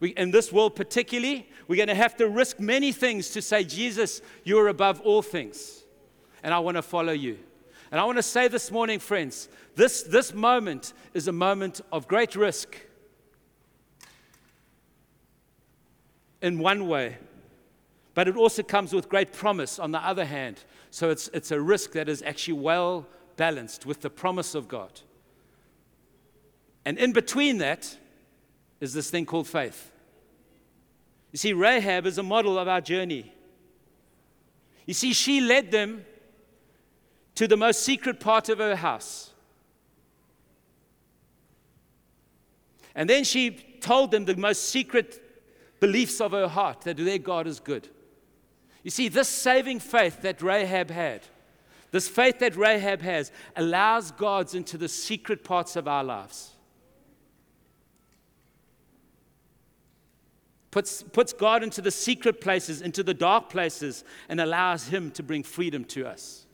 We, 0.00 0.10
in 0.10 0.30
this 0.30 0.52
world, 0.52 0.76
particularly, 0.76 1.48
we're 1.66 1.76
going 1.76 1.88
to 1.88 1.94
have 1.94 2.16
to 2.16 2.28
risk 2.28 2.60
many 2.60 2.92
things 2.92 3.30
to 3.30 3.42
say, 3.42 3.64
Jesus, 3.64 4.22
you're 4.44 4.68
above 4.68 5.00
all 5.00 5.22
things, 5.22 5.84
and 6.42 6.54
I 6.54 6.60
want 6.60 6.76
to 6.76 6.82
follow 6.82 7.12
you. 7.12 7.38
And 7.90 8.00
I 8.00 8.04
want 8.04 8.18
to 8.18 8.22
say 8.22 8.48
this 8.48 8.70
morning, 8.70 8.98
friends, 8.98 9.48
this, 9.74 10.02
this 10.02 10.34
moment 10.34 10.92
is 11.14 11.26
a 11.26 11.32
moment 11.32 11.80
of 11.90 12.06
great 12.06 12.36
risk 12.36 12.76
in 16.42 16.58
one 16.58 16.86
way, 16.86 17.16
but 18.14 18.28
it 18.28 18.36
also 18.36 18.62
comes 18.62 18.92
with 18.92 19.08
great 19.08 19.32
promise 19.32 19.78
on 19.78 19.90
the 19.90 20.04
other 20.06 20.24
hand. 20.24 20.62
So 20.90 21.10
it's, 21.10 21.28
it's 21.28 21.50
a 21.50 21.60
risk 21.60 21.92
that 21.92 22.08
is 22.08 22.22
actually 22.22 22.54
well 22.54 23.06
balanced 23.36 23.86
with 23.86 24.02
the 24.02 24.10
promise 24.10 24.54
of 24.54 24.68
God. 24.68 25.00
And 26.84 26.98
in 26.98 27.12
between 27.12 27.58
that, 27.58 27.96
is 28.80 28.92
this 28.92 29.10
thing 29.10 29.26
called 29.26 29.46
faith. 29.46 29.90
You 31.32 31.38
see, 31.38 31.52
Rahab 31.52 32.06
is 32.06 32.18
a 32.18 32.22
model 32.22 32.58
of 32.58 32.68
our 32.68 32.80
journey. 32.80 33.32
You 34.86 34.94
see, 34.94 35.12
she 35.12 35.40
led 35.40 35.70
them 35.70 36.04
to 37.34 37.46
the 37.46 37.56
most 37.56 37.82
secret 37.82 38.18
part 38.18 38.48
of 38.48 38.58
her 38.58 38.76
house. 38.76 39.30
And 42.94 43.08
then 43.08 43.24
she 43.24 43.50
told 43.80 44.10
them 44.10 44.24
the 44.24 44.36
most 44.36 44.70
secret 44.70 45.22
beliefs 45.78 46.20
of 46.20 46.32
her 46.32 46.48
heart 46.48 46.80
that 46.82 46.96
their 46.96 47.18
God 47.18 47.46
is 47.46 47.60
good. 47.60 47.88
You 48.82 48.90
see, 48.90 49.08
this 49.08 49.28
saving 49.28 49.80
faith 49.80 50.22
that 50.22 50.42
Rahab 50.42 50.90
had, 50.90 51.22
this 51.90 52.08
faith 52.08 52.38
that 52.40 52.56
Rahab 52.56 53.02
has, 53.02 53.30
allows 53.54 54.10
God 54.10 54.54
into 54.54 54.78
the 54.78 54.88
secret 54.88 55.44
parts 55.44 55.76
of 55.76 55.86
our 55.86 56.02
lives. 56.02 56.54
Puts, 60.70 61.02
puts 61.02 61.32
God 61.32 61.62
into 61.62 61.80
the 61.80 61.90
secret 61.90 62.40
places, 62.40 62.82
into 62.82 63.02
the 63.02 63.14
dark 63.14 63.50
places, 63.50 64.04
and 64.28 64.40
allows 64.40 64.88
Him 64.88 65.10
to 65.12 65.22
bring 65.22 65.42
freedom 65.42 65.84
to 65.86 66.06
us. 66.06 66.46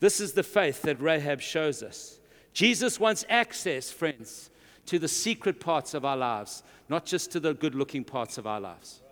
This 0.00 0.20
is 0.20 0.32
the 0.32 0.42
faith 0.42 0.82
that 0.82 1.00
Rahab 1.00 1.40
shows 1.40 1.82
us. 1.82 2.20
Jesus 2.52 3.00
wants 3.00 3.24
access, 3.28 3.90
friends, 3.90 4.50
to 4.86 4.98
the 4.98 5.08
secret 5.08 5.60
parts 5.60 5.92
of 5.94 6.04
our 6.04 6.16
lives, 6.16 6.62
not 6.88 7.04
just 7.04 7.30
to 7.32 7.40
the 7.40 7.54
good 7.54 7.74
looking 7.74 8.04
parts 8.04 8.38
of 8.38 8.46
our 8.46 8.60
lives. 8.60 9.02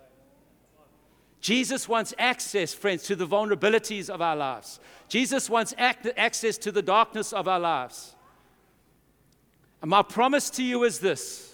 Jesus 1.39 1.87
wants 1.87 2.13
access, 2.17 2.73
friends, 2.73 3.03
to 3.03 3.15
the 3.15 3.27
vulnerabilities 3.27 4.09
of 4.09 4.21
our 4.21 4.35
lives. 4.35 4.79
Jesus 5.07 5.49
wants 5.49 5.73
access 5.77 6.57
to 6.57 6.71
the 6.71 6.81
darkness 6.81 7.31
of 7.31 7.47
our 7.47 7.59
lives. 7.59 8.15
And 9.81 9.91
my 9.91 10.01
promise 10.01 10.49
to 10.51 10.63
you 10.63 10.83
is 10.83 10.99
this 10.99 11.46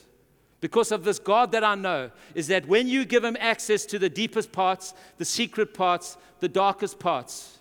because 0.64 0.94
of 0.94 1.04
this 1.04 1.20
God 1.20 1.52
that 1.52 1.66
I 1.66 1.76
know, 1.76 2.10
is 2.36 2.48
that 2.48 2.66
when 2.70 2.88
you 2.88 3.04
give 3.04 3.22
him 3.22 3.36
access 3.42 3.86
to 3.88 4.00
the 4.00 4.10
deepest 4.10 4.54
parts, 4.54 4.94
the 5.18 5.26
secret 5.26 5.74
parts, 5.74 6.16
the 6.40 6.48
darkest 6.48 7.00
parts, 7.00 7.58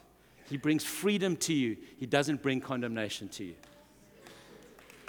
he 0.48 0.56
brings 0.56 0.84
freedom 0.84 1.34
to 1.38 1.52
you. 1.52 1.78
He 1.98 2.06
doesn't 2.06 2.44
bring 2.44 2.60
condemnation 2.60 3.28
to 3.30 3.42
you. 3.42 3.54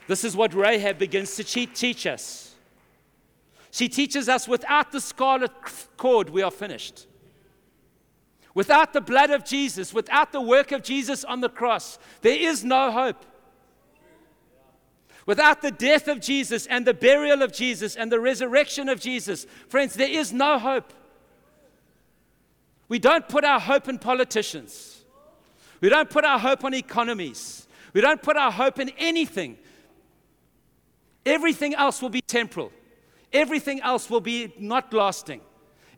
This 0.07 0.23
is 0.23 0.35
what 0.35 0.55
Rahab 0.55 0.97
begins 0.97 1.35
to 1.35 1.43
teach 1.43 2.07
us. 2.07 2.55
She 3.69 3.87
teaches 3.87 4.27
us 4.27 4.47
without 4.47 4.91
the 4.91 4.99
scarlet 4.99 5.51
cord, 5.95 6.31
we 6.31 6.41
are 6.41 6.49
finished. 6.49 7.05
Without 8.55 8.93
the 8.93 9.01
blood 9.01 9.29
of 9.29 9.45
Jesus, 9.45 9.93
without 9.93 10.31
the 10.31 10.41
work 10.41 10.71
of 10.71 10.81
Jesus 10.81 11.23
on 11.23 11.41
the 11.41 11.49
cross, 11.49 11.99
there 12.21 12.39
is 12.39 12.63
no 12.63 12.91
hope. 12.91 13.23
Without 15.25 15.61
the 15.61 15.71
death 15.71 16.07
of 16.07 16.19
Jesus 16.19 16.65
and 16.67 16.85
the 16.85 16.93
burial 16.93 17.41
of 17.41 17.53
Jesus 17.53 17.95
and 17.95 18.11
the 18.11 18.19
resurrection 18.19 18.89
of 18.89 18.99
Jesus, 18.99 19.45
friends, 19.69 19.93
there 19.93 20.09
is 20.09 20.33
no 20.33 20.59
hope. 20.59 20.93
We 22.89 22.99
don't 22.99 23.27
put 23.27 23.45
our 23.45 23.59
hope 23.59 23.87
in 23.87 23.99
politicians. 23.99 25.03
We 25.79 25.89
don't 25.89 26.09
put 26.09 26.25
our 26.25 26.39
hope 26.39 26.63
on 26.63 26.73
economies. 26.73 27.67
We 27.93 28.01
don't 28.01 28.21
put 28.21 28.37
our 28.37 28.51
hope 28.51 28.79
in 28.79 28.89
anything. 28.97 29.57
Everything 31.25 31.73
else 31.73 32.01
will 32.01 32.09
be 32.09 32.21
temporal. 32.21 32.71
Everything 33.31 33.81
else 33.81 34.09
will 34.09 34.21
be 34.21 34.53
not 34.59 34.93
lasting. 34.93 35.41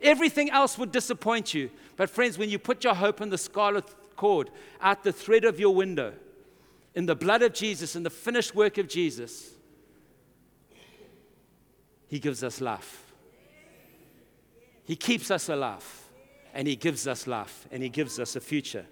Everything 0.00 0.50
else 0.50 0.78
would 0.78 0.92
disappoint 0.92 1.52
you. 1.52 1.70
But, 1.96 2.10
friends, 2.10 2.38
when 2.38 2.48
you 2.48 2.58
put 2.58 2.84
your 2.84 2.94
hope 2.94 3.20
in 3.20 3.30
the 3.30 3.38
scarlet 3.38 3.84
cord 4.14 4.50
out 4.80 5.02
the 5.02 5.12
thread 5.12 5.44
of 5.44 5.58
your 5.58 5.74
window, 5.74 6.12
in 6.96 7.04
the 7.04 7.14
blood 7.14 7.42
of 7.42 7.52
Jesus, 7.52 7.94
in 7.94 8.02
the 8.02 8.10
finished 8.10 8.54
work 8.54 8.78
of 8.78 8.88
Jesus, 8.88 9.50
He 12.08 12.18
gives 12.18 12.42
us 12.42 12.60
life. 12.62 13.12
He 14.82 14.96
keeps 14.96 15.30
us 15.30 15.50
alive, 15.50 15.84
and 16.54 16.66
He 16.66 16.74
gives 16.74 17.06
us 17.06 17.26
life, 17.26 17.68
and 17.70 17.82
He 17.82 17.90
gives 17.90 18.18
us 18.18 18.34
a 18.34 18.40
future. 18.40 18.86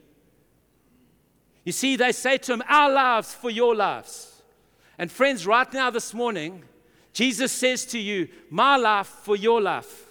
You 1.64 1.72
see, 1.72 1.96
they 1.96 2.12
say 2.12 2.36
to 2.36 2.52
Him, 2.52 2.62
Our 2.68 2.92
lives 2.92 3.32
for 3.32 3.48
your 3.48 3.74
lives. 3.74 4.42
And 4.98 5.10
friends, 5.10 5.46
right 5.46 5.72
now, 5.72 5.88
this 5.90 6.12
morning, 6.12 6.62
Jesus 7.14 7.52
says 7.52 7.86
to 7.86 7.98
you, 7.98 8.28
My 8.50 8.76
life 8.76 9.06
for 9.06 9.34
your 9.34 9.62
life. 9.62 10.04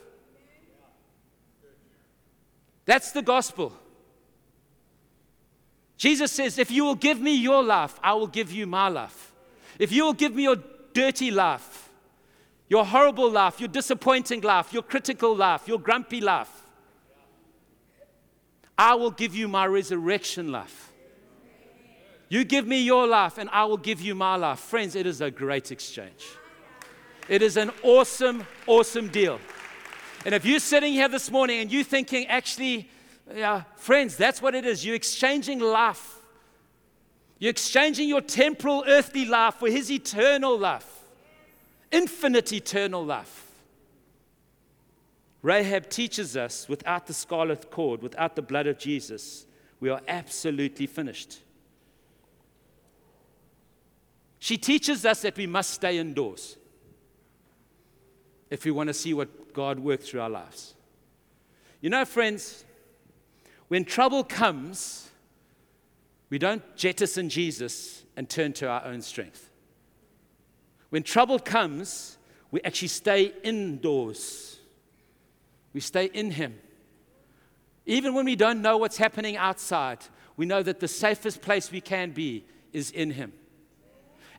That's 2.86 3.12
the 3.12 3.22
gospel. 3.22 3.72
Jesus 5.98 6.32
says, 6.32 6.58
If 6.58 6.72
you 6.72 6.84
will 6.84 6.96
give 6.96 7.20
me 7.20 7.36
your 7.36 7.64
life, 7.64 8.00
I 8.04 8.14
will 8.14 8.28
give 8.28 8.52
you 8.52 8.68
my 8.68 8.88
life. 8.88 9.32
If 9.80 9.92
you 9.92 10.06
will 10.06 10.14
give 10.14 10.36
me 10.36 10.44
your 10.44 10.58
dirty 10.94 11.32
life, 11.32 11.90
your 12.68 12.86
horrible 12.86 13.30
life, 13.30 13.60
your 13.60 13.70
disappointing 13.70 14.42
life, 14.42 14.74
your 14.74 14.84
critical 14.84 15.36
life, 15.36 15.68
your 15.68 15.80
grumpy 15.80 16.22
life, 16.22 16.50
I 18.78 18.96
will 18.96 19.12
give 19.12 19.36
you 19.36 19.48
my 19.48 19.68
resurrection 19.68 20.52
life. 20.52 20.92
You 22.30 22.44
give 22.44 22.66
me 22.66 22.82
your 22.82 23.06
life, 23.06 23.38
and 23.38 23.50
I 23.52 23.66
will 23.66 23.78
give 23.78 24.02
you 24.02 24.16
my 24.16 24.36
life. 24.36 24.60
Friends, 24.60 24.96
it 24.96 25.06
is 25.06 25.22
a 25.22 25.30
great 25.30 25.72
exchange. 25.72 26.26
It 27.30 27.42
is 27.42 27.58
an 27.58 27.72
awesome, 27.84 28.46
awesome 28.66 29.10
deal. 29.10 29.40
And 30.26 30.34
if 30.34 30.46
you're 30.46 30.60
sitting 30.60 30.94
here 30.94 31.08
this 31.08 31.30
morning 31.30 31.60
and 31.60 31.72
you're 31.72 31.84
thinking, 31.84 32.26
actually, 32.28 32.90
yeah, 33.32 33.64
friends, 33.76 34.18
that's 34.18 34.42
what 34.42 34.56
it 34.56 34.66
is. 34.66 34.86
You're 34.86 34.96
exchanging 34.96 35.60
life. 35.60 36.16
You're 37.40 37.52
exchanging 37.52 38.10
your 38.10 38.22
temporal, 38.22 38.84
earthly 38.88 39.26
life 39.26 39.56
for 39.56 39.70
His 39.70 39.92
eternal 39.92 40.58
life, 40.58 41.04
infinite 41.92 42.52
eternal 42.54 43.06
life. 43.06 43.52
Rahab 45.42 45.90
teaches 45.90 46.38
us 46.38 46.70
without 46.70 47.06
the 47.06 47.14
scarlet 47.14 47.70
cord, 47.70 48.02
without 48.02 48.36
the 48.36 48.42
blood 48.42 48.66
of 48.66 48.78
Jesus, 48.78 49.46
we 49.82 49.90
are 49.90 50.02
absolutely 50.08 50.88
finished. 50.88 51.40
She 54.40 54.58
teaches 54.58 55.06
us 55.06 55.22
that 55.24 55.36
we 55.36 55.48
must 55.48 55.72
stay 55.72 55.98
indoors 55.98 56.58
if 58.50 58.64
we 58.64 58.72
want 58.72 58.88
to 58.88 58.94
see 58.94 59.14
what 59.14 59.54
God 59.54 59.80
works 59.80 60.08
through 60.08 60.22
our 60.22 60.30
lives. 60.30 60.74
You 61.82 61.90
know, 61.90 62.06
friends, 62.06 62.64
when 63.74 63.86
trouble 63.86 64.24
comes, 64.24 65.10
we 66.30 66.38
don't 66.38 66.62
jettison 66.76 67.28
Jesus 67.28 68.04
and 68.16 68.30
turn 68.30 68.54
to 68.54 68.68
our 68.68 68.86
own 68.86 69.02
strength. 69.02 69.50
When 70.92 71.02
trouble 71.02 71.40
comes, 71.40 72.20
we 72.52 72.62
actually 72.62 72.90
stay 72.90 73.34
indoors. 73.44 74.60
We 75.74 75.80
stay 75.80 76.06
in 76.06 76.30
Him. 76.30 76.60
Even 77.88 78.14
when 78.14 78.26
we 78.26 78.36
don't 78.36 78.62
know 78.62 78.78
what's 78.78 78.98
happening 78.98 79.38
outside, 79.38 79.98
we 80.38 80.46
know 80.46 80.62
that 80.62 80.80
the 80.80 80.88
safest 80.88 81.42
place 81.42 81.72
we 81.72 81.82
can 81.82 82.12
be 82.12 82.46
is 82.74 82.92
in 82.92 83.10
Him. 83.10 83.34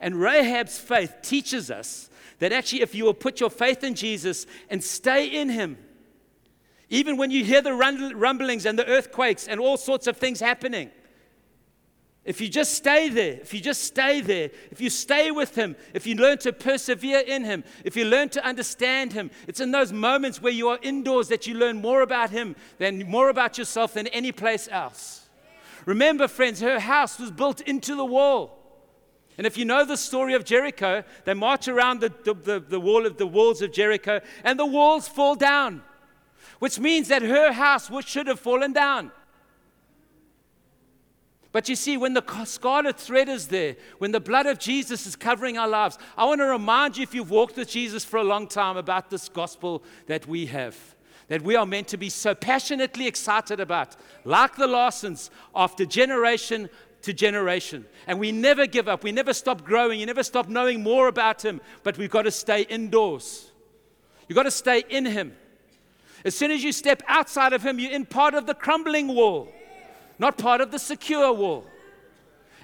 And 0.00 0.14
Rahab's 0.14 0.78
faith 0.78 1.12
teaches 1.22 1.72
us 1.72 2.08
that 2.38 2.52
actually, 2.52 2.82
if 2.82 2.94
you 2.94 3.04
will 3.04 3.14
put 3.14 3.40
your 3.40 3.50
faith 3.50 3.82
in 3.82 3.96
Jesus 3.96 4.46
and 4.70 4.80
stay 4.80 5.26
in 5.26 5.48
Him, 5.48 5.76
even 6.94 7.16
when 7.16 7.30
you 7.30 7.44
hear 7.44 7.60
the 7.60 7.74
rumblings 7.74 8.66
and 8.66 8.78
the 8.78 8.86
earthquakes 8.86 9.48
and 9.48 9.58
all 9.58 9.76
sorts 9.76 10.06
of 10.06 10.16
things 10.16 10.38
happening, 10.38 10.90
if 12.24 12.40
you 12.40 12.48
just 12.48 12.74
stay 12.74 13.08
there, 13.08 13.32
if 13.32 13.52
you 13.52 13.60
just 13.60 13.82
stay 13.82 14.20
there, 14.20 14.50
if 14.70 14.80
you 14.80 14.88
stay 14.88 15.30
with 15.32 15.56
Him, 15.56 15.74
if 15.92 16.06
you 16.06 16.14
learn 16.14 16.38
to 16.38 16.52
persevere 16.52 17.18
in 17.18 17.44
Him, 17.44 17.64
if 17.84 17.96
you 17.96 18.04
learn 18.04 18.28
to 18.30 18.46
understand 18.46 19.12
Him, 19.12 19.30
it's 19.48 19.60
in 19.60 19.72
those 19.72 19.92
moments 19.92 20.40
where 20.40 20.52
you 20.52 20.68
are 20.68 20.78
indoors 20.82 21.28
that 21.28 21.46
you 21.48 21.54
learn 21.54 21.82
more 21.82 22.00
about 22.00 22.30
Him 22.30 22.54
than 22.78 23.10
more 23.10 23.28
about 23.28 23.58
yourself 23.58 23.94
than 23.94 24.06
any 24.06 24.30
place 24.30 24.68
else. 24.70 25.28
Remember, 25.86 26.28
friends, 26.28 26.60
her 26.60 26.78
house 26.78 27.18
was 27.18 27.30
built 27.30 27.60
into 27.62 27.96
the 27.96 28.06
wall. 28.06 28.58
And 29.36 29.48
if 29.48 29.58
you 29.58 29.64
know 29.64 29.84
the 29.84 29.96
story 29.96 30.34
of 30.34 30.44
Jericho, 30.44 31.02
they 31.24 31.34
march 31.34 31.66
around 31.66 32.00
the, 32.00 32.12
the, 32.24 32.34
the, 32.34 32.60
the 32.60 32.80
wall 32.80 33.04
of 33.04 33.18
the 33.18 33.26
walls 33.26 33.62
of 33.62 33.72
Jericho, 33.72 34.20
and 34.44 34.58
the 34.58 34.64
walls 34.64 35.08
fall 35.08 35.34
down, 35.34 35.82
which 36.64 36.80
means 36.80 37.08
that 37.08 37.20
her 37.20 37.52
house 37.52 37.90
should 38.06 38.26
have 38.26 38.40
fallen 38.40 38.72
down. 38.72 39.12
But 41.52 41.68
you 41.68 41.76
see, 41.76 41.98
when 41.98 42.14
the 42.14 42.24
scarlet 42.46 42.98
thread 42.98 43.28
is 43.28 43.48
there, 43.48 43.76
when 43.98 44.12
the 44.12 44.18
blood 44.18 44.46
of 44.46 44.58
Jesus 44.58 45.06
is 45.06 45.14
covering 45.14 45.58
our 45.58 45.68
lives, 45.68 45.98
I 46.16 46.24
want 46.24 46.40
to 46.40 46.46
remind 46.46 46.96
you, 46.96 47.02
if 47.02 47.14
you've 47.14 47.28
walked 47.28 47.58
with 47.58 47.68
Jesus 47.68 48.02
for 48.02 48.16
a 48.16 48.24
long 48.24 48.46
time, 48.48 48.78
about 48.78 49.10
this 49.10 49.28
gospel 49.28 49.84
that 50.06 50.26
we 50.26 50.46
have, 50.46 50.74
that 51.28 51.42
we 51.42 51.54
are 51.54 51.66
meant 51.66 51.88
to 51.88 51.98
be 51.98 52.08
so 52.08 52.34
passionately 52.34 53.06
excited 53.06 53.60
about, 53.60 53.94
like 54.24 54.56
the 54.56 54.66
Larsons, 54.66 55.28
after 55.54 55.84
generation 55.84 56.70
to 57.02 57.12
generation. 57.12 57.84
And 58.06 58.18
we 58.18 58.32
never 58.32 58.66
give 58.66 58.88
up. 58.88 59.04
We 59.04 59.12
never 59.12 59.34
stop 59.34 59.64
growing. 59.64 60.00
You 60.00 60.06
never 60.06 60.22
stop 60.22 60.48
knowing 60.48 60.82
more 60.82 61.08
about 61.08 61.44
Him. 61.44 61.60
But 61.82 61.98
we've 61.98 62.08
got 62.08 62.22
to 62.22 62.30
stay 62.30 62.62
indoors. 62.62 63.52
You've 64.28 64.36
got 64.36 64.44
to 64.44 64.50
stay 64.50 64.82
in 64.88 65.04
Him. 65.04 65.36
As 66.24 66.34
soon 66.34 66.50
as 66.50 66.64
you 66.64 66.72
step 66.72 67.02
outside 67.06 67.52
of 67.52 67.62
Him, 67.62 67.78
you're 67.78 67.92
in 67.92 68.06
part 68.06 68.34
of 68.34 68.46
the 68.46 68.54
crumbling 68.54 69.08
wall 69.08 69.48
not 70.18 70.38
part 70.38 70.60
of 70.60 70.70
the 70.70 70.78
secure 70.78 71.32
wall. 71.32 71.64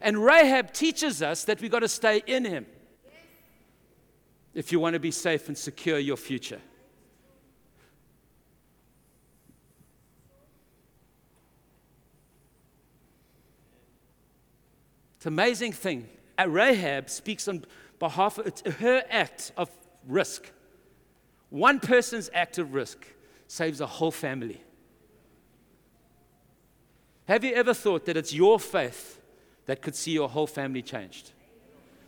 And 0.01 0.25
Rahab 0.25 0.73
teaches 0.73 1.23
us 1.23 1.45
that 1.45 1.61
we've 1.61 1.71
got 1.71 1.81
to 1.81 1.89
stay 1.89 2.23
in 2.27 2.45
him 2.45 2.67
if 4.55 4.73
you 4.73 4.81
want 4.81 4.95
to 4.95 5.01
be 5.01 5.11
safe 5.11 5.49
and 5.49 5.57
secure 5.57 5.99
your 5.99 6.17
future. 6.17 6.61
It's 15.17 15.27
an 15.27 15.35
amazing 15.35 15.73
thing. 15.73 16.09
Uh, 16.39 16.49
Rahab 16.49 17.11
speaks 17.11 17.47
on 17.47 17.65
behalf 17.99 18.39
of 18.39 18.77
her 18.77 19.05
act 19.11 19.53
of 19.59 19.69
risk. 20.09 20.51
One 21.51 21.79
person's 21.79 22.31
act 22.33 22.57
of 22.57 22.73
risk 22.73 23.07
saves 23.51 23.81
a 23.81 23.87
whole 23.87 24.13
family. 24.13 24.63
Have 27.27 27.43
you 27.43 27.53
ever 27.53 27.75
thought 27.75 28.05
that 28.07 28.17
it's 28.17 28.33
your 28.33 28.61
faith 28.61 29.21
that 29.67 29.83
could 29.83 29.97
see 29.97 30.13
your 30.13 30.29
whole 30.29 30.47
family 30.47 30.83
changed? 30.83 31.33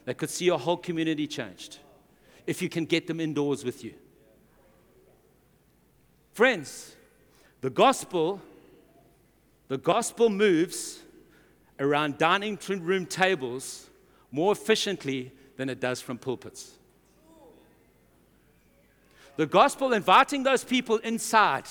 That 0.05 0.18
could 0.18 0.31
see 0.31 0.44
your 0.44 0.61
whole 0.61 0.76
community 0.76 1.26
changed? 1.26 1.78
If 2.46 2.62
you 2.62 2.68
can 2.68 2.85
get 2.85 3.09
them 3.09 3.18
indoors 3.18 3.64
with 3.64 3.83
you. 3.83 3.94
Friends, 6.33 6.94
the 7.61 7.70
gospel, 7.70 8.40
the 9.66 9.78
gospel 9.78 10.31
moves 10.31 11.00
around 11.81 12.18
dining 12.18 12.57
room 12.68 13.05
tables 13.05 13.90
more 14.31 14.52
efficiently 14.52 15.33
than 15.57 15.68
it 15.68 15.81
does 15.81 16.00
from 16.00 16.18
pulpits. 16.18 16.78
The 19.36 19.46
gospel 19.46 19.92
inviting 19.92 20.42
those 20.42 20.64
people 20.64 20.98
inside 20.98 21.64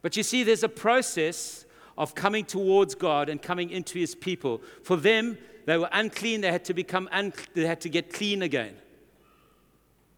But 0.02 0.16
you 0.16 0.24
see, 0.24 0.44
there's 0.44 0.64
a 0.64 0.70
process 0.70 1.66
of 1.98 2.14
coming 2.14 2.46
towards 2.46 2.96
God 2.96 3.30
and 3.30 3.42
coming 3.42 3.72
into 3.72 3.98
his 3.98 4.14
people. 4.14 4.62
For 4.84 4.96
them, 4.96 5.38
they 5.66 5.78
were 5.78 5.90
unclean, 5.92 6.42
they 6.42 6.52
had 6.52 6.64
to 6.66 6.74
become 6.74 7.10
un- 7.12 7.34
they 7.54 7.66
had 7.66 7.82
to 7.82 7.90
get 7.90 8.14
clean 8.14 8.44
again. 8.44 8.76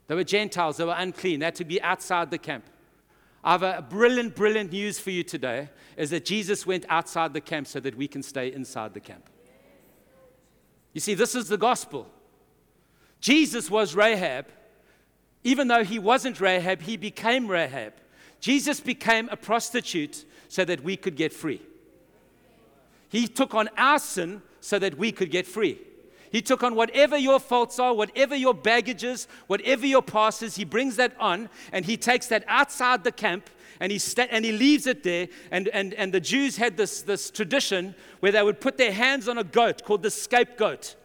They 0.08 0.16
were 0.16 0.24
Gentiles, 0.24 0.78
they 0.78 0.86
were 0.86 0.96
unclean, 0.98 1.40
they 1.40 1.46
had 1.46 1.56
to 1.56 1.66
be 1.66 1.82
outside 1.82 2.30
the 2.30 2.38
camp. 2.38 2.66
I 3.44 3.54
have 3.54 3.64
a 3.64 3.86
brilliant, 3.90 4.36
brilliant 4.36 4.74
news 4.74 5.00
for 5.00 5.12
you 5.12 5.24
today 5.24 5.70
is 5.96 6.10
that 6.10 6.26
Jesus 6.26 6.68
went 6.68 6.86
outside 6.90 7.34
the 7.34 7.42
camp 7.42 7.68
so 7.68 7.80
that 7.80 7.96
we 7.96 8.08
can 8.08 8.22
stay 8.22 8.52
inside 8.52 8.94
the 8.94 9.00
camp. 9.00 9.30
You 10.94 11.02
see, 11.02 11.14
this 11.14 11.36
is 11.36 11.48
the 11.48 11.58
gospel. 11.58 12.08
Jesus 13.22 13.70
was 13.70 13.96
Rahab. 13.96 14.48
Even 15.44 15.68
though 15.68 15.84
he 15.84 16.00
wasn't 16.00 16.42
Rahab, 16.42 16.82
he 16.82 16.98
became 16.98 17.48
Rahab. 17.48 17.94
Jesus 18.40 18.80
became 18.80 19.30
a 19.30 19.38
prostitute 19.38 20.26
so 20.48 20.66
that 20.66 20.84
we 20.84 20.98
could 20.98 21.16
get 21.16 21.32
free. 21.34 21.62
He 23.10 23.28
took 23.28 23.54
on 23.54 23.70
our 23.78 24.00
sin 24.00 24.42
so 24.62 24.80
that 24.80 24.98
we 24.98 25.12
could 25.12 25.32
get 25.32 25.48
free. 25.48 25.80
He 26.32 26.42
took 26.42 26.64
on 26.64 26.76
whatever 26.76 27.18
your 27.18 27.40
faults 27.40 27.80
are, 27.80 27.94
whatever 27.94 28.36
your 28.36 28.54
baggage 28.54 29.04
is, 29.04 29.28
whatever 29.48 29.86
your 29.86 30.02
past 30.02 30.44
is, 30.44 30.56
he 30.56 30.66
brings 30.66 30.96
that 30.98 31.16
on 31.20 31.50
and 31.72 31.86
he 31.86 31.98
takes 31.98 32.28
that 32.28 32.44
outside 32.48 33.04
the 33.04 33.12
camp 33.12 33.50
and 33.80 33.92
he, 33.92 34.00
and 34.30 34.46
he 34.46 34.52
leaves 34.52 34.86
it 34.88 35.04
there. 35.04 35.28
And, 35.52 35.70
and, 35.70 35.94
and 35.94 36.14
the 36.14 36.20
Jews 36.20 36.58
had 36.58 36.78
this, 36.78 37.02
this 37.02 37.32
tradition 37.32 37.96
where 38.20 38.32
they 38.32 38.44
would 38.44 38.62
put 38.62 38.78
their 38.78 38.92
hands 38.92 39.28
on 39.28 39.38
a 39.38 39.44
goat 39.44 39.84
called 39.84 40.04
the 40.04 40.12
scapegoat. 40.12 40.96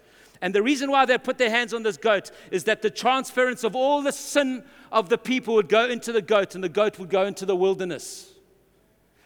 And 0.40 0.54
the 0.54 0.62
reason 0.62 0.90
why 0.90 1.06
they 1.06 1.16
put 1.16 1.38
their 1.38 1.48
hands 1.48 1.72
on 1.72 1.84
this 1.84 1.96
goat 1.96 2.30
is 2.50 2.64
that 2.64 2.82
the 2.82 2.90
transference 2.90 3.64
of 3.64 3.74
all 3.74 4.02
the 4.02 4.12
sin 4.12 4.64
of 4.92 5.08
the 5.08 5.16
people 5.16 5.54
would 5.54 5.70
go 5.70 5.88
into 5.88 6.12
the 6.12 6.20
goat, 6.20 6.54
and 6.54 6.62
the 6.62 6.68
goat 6.68 6.98
would 6.98 7.08
go 7.08 7.24
into 7.24 7.46
the 7.46 7.56
wilderness. 7.56 8.30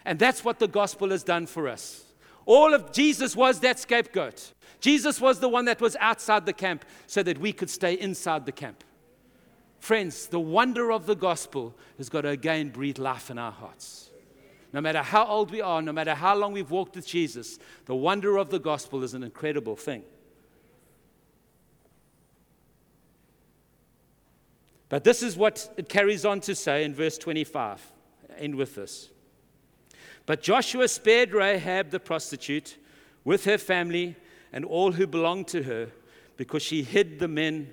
And 0.04 0.18
that's 0.18 0.44
what 0.44 0.60
the 0.60 0.68
gospel 0.68 1.10
has 1.10 1.24
done 1.24 1.46
for 1.46 1.66
us. 1.66 2.04
All 2.46 2.72
of 2.72 2.92
Jesus 2.92 3.34
was 3.34 3.60
that 3.60 3.80
scapegoat. 3.80 4.52
Jesus 4.80 5.20
was 5.20 5.40
the 5.40 5.48
one 5.48 5.64
that 5.64 5.80
was 5.80 5.96
outside 6.00 6.46
the 6.46 6.52
camp 6.52 6.84
so 7.06 7.22
that 7.22 7.38
we 7.38 7.52
could 7.52 7.70
stay 7.70 7.94
inside 7.94 8.46
the 8.46 8.52
camp. 8.52 8.84
Friends, 9.80 10.26
the 10.26 10.40
wonder 10.40 10.92
of 10.92 11.06
the 11.06 11.14
gospel 11.14 11.74
has 11.96 12.08
got 12.08 12.22
to 12.22 12.28
again 12.28 12.70
breathe 12.70 12.98
life 12.98 13.30
in 13.30 13.38
our 13.38 13.52
hearts. 13.52 14.10
No 14.72 14.80
matter 14.80 15.02
how 15.02 15.24
old 15.24 15.50
we 15.50 15.60
are, 15.60 15.80
no 15.80 15.92
matter 15.92 16.14
how 16.14 16.36
long 16.36 16.52
we've 16.52 16.70
walked 16.70 16.96
with 16.96 17.06
Jesus, 17.06 17.58
the 17.86 17.94
wonder 17.94 18.36
of 18.36 18.50
the 18.50 18.58
gospel 18.58 19.02
is 19.02 19.14
an 19.14 19.22
incredible 19.22 19.76
thing. 19.76 20.02
But 24.88 25.04
this 25.04 25.22
is 25.22 25.36
what 25.36 25.72
it 25.76 25.88
carries 25.88 26.24
on 26.24 26.40
to 26.40 26.54
say 26.54 26.84
in 26.84 26.94
verse 26.94 27.18
25. 27.18 27.92
end 28.36 28.54
with 28.54 28.74
this. 28.74 29.10
But 30.26 30.42
Joshua 30.42 30.88
spared 30.88 31.32
Rahab 31.32 31.90
the 31.90 32.00
prostitute 32.00 32.76
with 33.24 33.44
her 33.44 33.58
family 33.58 34.16
and 34.52 34.64
all 34.64 34.92
who 34.92 35.06
belonged 35.06 35.48
to 35.48 35.62
her 35.64 35.90
because 36.36 36.62
she 36.62 36.82
hid 36.82 37.18
the 37.18 37.28
men 37.28 37.72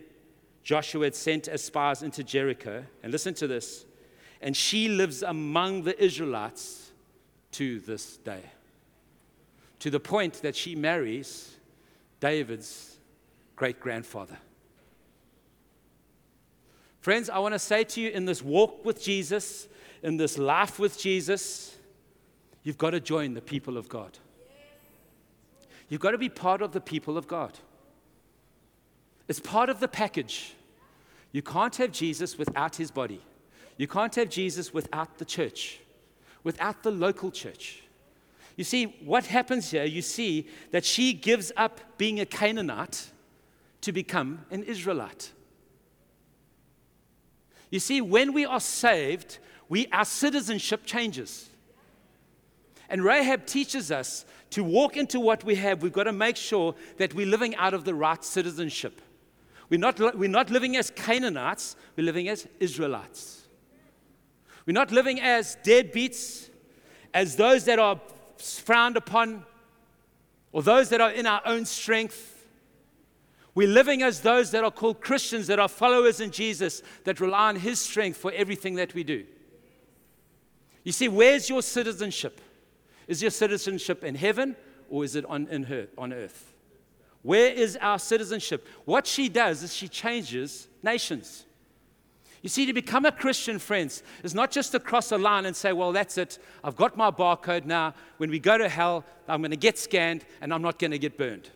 Joshua 0.66 1.06
had 1.06 1.16
sent 1.16 1.48
as 1.48 1.64
spies 1.64 2.02
into 2.02 2.24
Jericho. 2.24 2.84
And 3.04 3.12
listen 3.12 3.36
to 3.36 3.48
this. 3.48 3.86
And 4.42 4.58
she 4.58 4.90
lives 4.90 5.22
among 5.22 5.84
the 5.84 6.04
Israelites 6.04 6.92
to 7.52 7.80
this 7.82 8.18
day. 8.18 8.42
To 9.80 9.92
the 9.92 10.00
point 10.00 10.42
that 10.42 10.56
she 10.56 10.76
marries 10.76 11.56
David's 12.20 12.98
great 13.56 13.80
grandfather. 13.80 14.38
Friends, 17.00 17.30
I 17.30 17.38
want 17.38 17.54
to 17.54 17.60
say 17.60 17.84
to 17.84 18.02
you 18.02 18.10
in 18.10 18.26
this 18.26 18.42
walk 18.42 18.84
with 18.84 19.04
Jesus, 19.04 19.68
in 20.02 20.18
this 20.18 20.40
life 20.40 20.80
with 20.80 20.98
Jesus, 20.98 21.78
you've 22.64 22.80
got 22.80 22.90
to 22.90 23.00
join 23.00 23.36
the 23.36 23.42
people 23.42 23.78
of 23.78 23.88
God. 23.88 24.18
You've 25.90 26.02
got 26.02 26.12
to 26.12 26.18
be 26.18 26.30
part 26.30 26.62
of 26.62 26.72
the 26.72 26.82
people 26.82 27.18
of 27.18 27.28
God. 27.28 27.58
It's 29.28 29.40
part 29.40 29.70
of 29.70 29.80
the 29.80 29.88
package. 29.88 30.54
You 31.32 31.42
can't 31.42 31.76
have 31.76 31.92
Jesus 31.92 32.38
without 32.38 32.76
his 32.76 32.92
body. 32.92 33.22
You 33.78 33.88
can't 33.88 34.14
have 34.16 34.30
Jesus 34.30 34.74
without 34.74 35.18
the 35.18 35.26
church, 35.26 35.80
without 36.44 36.84
the 36.84 36.92
local 36.92 37.32
church. 37.32 37.84
You 38.56 38.64
see, 38.64 38.96
what 39.04 39.26
happens 39.26 39.72
here, 39.72 39.84
you 39.84 40.02
see 40.02 40.48
that 40.72 40.86
she 40.86 41.14
gives 41.14 41.52
up 41.58 41.82
being 41.98 42.20
a 42.20 42.26
Canaanite 42.26 43.10
to 43.82 43.92
become 43.92 44.46
an 44.50 44.64
Israelite. 44.64 45.32
You 47.70 47.80
see, 47.80 48.00
when 48.00 48.32
we 48.32 48.46
are 48.46 48.62
saved, 48.62 49.40
we, 49.68 49.88
our 49.92 50.06
citizenship 50.06 50.86
changes. 50.86 51.50
And 52.90 53.04
Rahab 53.04 53.46
teaches 53.46 53.92
us 53.92 54.26
to 54.52 54.64
walk 54.64 54.96
into 54.96 55.20
what 55.20 55.44
we 55.44 55.56
have, 55.56 55.82
we've 55.82 55.92
got 55.92 56.04
to 56.04 56.14
make 56.14 56.38
sure 56.38 56.76
that 56.98 57.14
we're 57.14 57.26
living 57.26 57.56
out 57.56 57.74
of 57.74 57.84
the 57.84 57.94
right 57.94 58.24
citizenship. 58.24 59.02
We're 59.70 59.80
not, 59.80 60.00
we're 60.18 60.30
not 60.30 60.50
living 60.50 60.78
as 60.78 60.92
Canaanites, 60.92 61.76
we're 61.96 62.04
living 62.04 62.30
as 62.30 62.48
Israelites. 62.60 63.48
We're 64.66 64.74
not 64.74 64.92
living 64.92 65.20
as 65.20 65.58
deadbeats, 65.64 66.50
as 67.14 67.36
those 67.36 67.66
that 67.66 67.80
are 67.80 68.00
frowned 68.38 68.98
upon, 68.98 69.46
or 70.52 70.62
those 70.64 70.90
that 70.90 71.02
are 71.02 71.12
in 71.12 71.26
our 71.26 71.42
own 71.46 71.66
strength. 71.66 72.46
We're 73.54 73.68
living 73.68 74.04
as 74.04 74.22
those 74.22 74.52
that 74.52 74.64
are 74.64 74.72
called 74.72 75.02
Christians, 75.02 75.48
that 75.48 75.60
are 75.60 75.68
followers 75.68 76.20
in 76.20 76.32
Jesus, 76.32 76.82
that 77.04 77.20
rely 77.20 77.50
on 77.50 77.56
His 77.56 77.80
strength 77.80 78.18
for 78.18 78.32
everything 78.32 78.76
that 78.76 78.94
we 78.94 79.04
do. 79.04 79.26
You 80.84 80.92
see, 80.92 81.08
where's 81.08 81.50
your 81.50 81.62
citizenship? 81.62 82.42
Is 83.08 83.22
your 83.22 83.32
citizenship 83.32 84.04
in 84.04 84.16
heaven 84.16 84.56
or 84.90 85.04
is 85.04 85.16
it 85.16 85.26
on, 85.26 85.48
in 85.48 85.64
her, 85.64 85.88
on 85.98 86.14
earth? 86.14 86.54
Where 87.22 87.52
is 87.52 87.78
our 87.82 87.98
citizenship? 87.98 88.68
What 88.86 89.08
she 89.08 89.30
does 89.30 89.64
is 89.64 89.74
she 89.74 89.88
changes 89.88 90.68
nations. 90.84 91.46
You 92.44 92.50
see, 92.50 92.68
to 92.68 92.74
become 92.74 93.06
a 93.06 93.12
Christian, 93.12 93.58
friends, 93.58 94.04
is 94.22 94.36
not 94.36 94.52
just 94.52 94.72
to 94.74 94.80
cross 94.80 95.12
a 95.12 95.18
line 95.18 95.48
and 95.48 95.56
say, 95.56 95.74
well, 95.74 95.92
that's 95.92 96.20
it. 96.20 96.38
I've 96.64 96.76
got 96.76 96.96
my 96.96 97.10
barcode 97.10 97.66
now. 97.66 97.96
When 98.18 98.30
we 98.30 98.38
go 98.38 98.56
to 98.60 98.70
hell, 98.70 99.04
I'm 99.28 99.42
going 99.42 99.50
to 99.50 99.58
get 99.58 99.80
scanned 99.80 100.24
and 100.42 100.54
I'm 100.54 100.62
not 100.62 100.78
going 100.78 100.92
to 100.92 101.00
get 101.00 101.18
burned. 101.18 101.50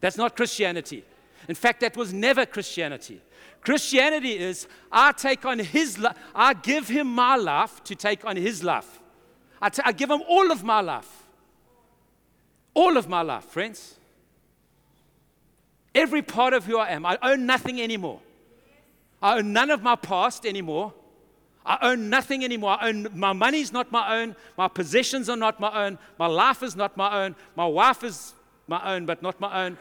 That's 0.00 0.16
not 0.16 0.36
Christianity. 0.36 1.04
In 1.48 1.56
fact, 1.56 1.80
that 1.80 1.96
was 1.96 2.12
never 2.12 2.46
Christianity. 2.46 3.20
Christianity 3.62 4.38
is 4.38 4.68
I 4.92 5.10
take 5.10 5.44
on 5.44 5.58
his 5.58 5.98
life, 5.98 6.16
I 6.32 6.54
give 6.54 6.86
him 6.86 7.08
my 7.08 7.34
life 7.34 7.82
to 7.84 7.96
take 7.96 8.24
on 8.24 8.36
his 8.36 8.62
life. 8.62 9.00
I, 9.60 9.68
t- 9.68 9.82
I 9.84 9.92
give 9.92 10.10
him 10.10 10.22
all 10.28 10.50
of 10.50 10.62
my 10.62 10.80
life. 10.80 11.24
All 12.74 12.96
of 12.96 13.08
my 13.08 13.22
life, 13.22 13.44
friends. 13.44 13.94
Every 15.94 16.20
part 16.22 16.52
of 16.52 16.66
who 16.66 16.78
I 16.78 16.90
am. 16.90 17.06
I 17.06 17.18
own 17.22 17.46
nothing 17.46 17.80
anymore. 17.80 18.20
I 19.22 19.38
own 19.38 19.52
none 19.52 19.70
of 19.70 19.82
my 19.82 19.96
past 19.96 20.44
anymore. 20.44 20.92
I 21.64 21.78
own 21.82 22.10
nothing 22.10 22.44
anymore. 22.44 22.76
I 22.80 22.88
own, 22.88 23.08
my 23.14 23.32
money's 23.32 23.72
not 23.72 23.90
my 23.90 24.20
own. 24.20 24.36
My 24.56 24.68
possessions 24.68 25.28
are 25.28 25.36
not 25.36 25.58
my 25.58 25.86
own. 25.86 25.98
My 26.18 26.26
life 26.26 26.62
is 26.62 26.76
not 26.76 26.96
my 26.96 27.24
own. 27.24 27.34
My 27.56 27.66
wife 27.66 28.04
is 28.04 28.34
my 28.68 28.94
own, 28.94 29.06
but 29.06 29.22
not 29.22 29.40
my 29.40 29.64
own. 29.64 29.78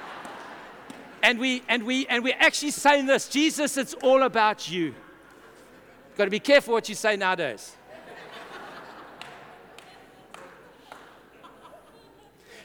and 1.22 1.38
we 1.38 1.62
and 1.68 1.82
we 1.82 2.06
and 2.06 2.24
we're 2.24 2.36
actually 2.38 2.70
saying 2.70 3.06
this, 3.06 3.28
Jesus, 3.28 3.76
it's 3.76 3.94
all 3.94 4.22
about 4.22 4.70
you. 4.70 4.84
You've 4.84 6.16
Got 6.16 6.24
to 6.24 6.30
be 6.30 6.40
careful 6.40 6.72
what 6.72 6.88
you 6.88 6.94
say 6.94 7.16
nowadays. 7.16 7.76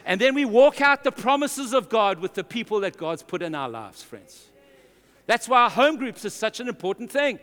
And 0.06 0.22
then 0.22 0.36
we 0.36 0.46
walk 0.46 0.82
out 0.82 1.04
the 1.04 1.12
promises 1.12 1.74
of 1.74 1.90
God 1.90 2.20
with 2.20 2.36
the 2.36 2.44
people 2.44 2.80
that 2.82 2.96
God's 2.96 3.24
put 3.24 3.42
in 3.42 3.56
our 3.56 3.68
lives, 3.68 4.04
friends. 4.04 4.50
That's 5.26 5.50
why 5.50 5.64
our 5.64 5.70
home 5.70 5.98
groups 5.98 6.24
is 6.24 6.34
such 6.34 6.60
an 6.60 6.68
important 6.68 7.12
thing. 7.12 7.40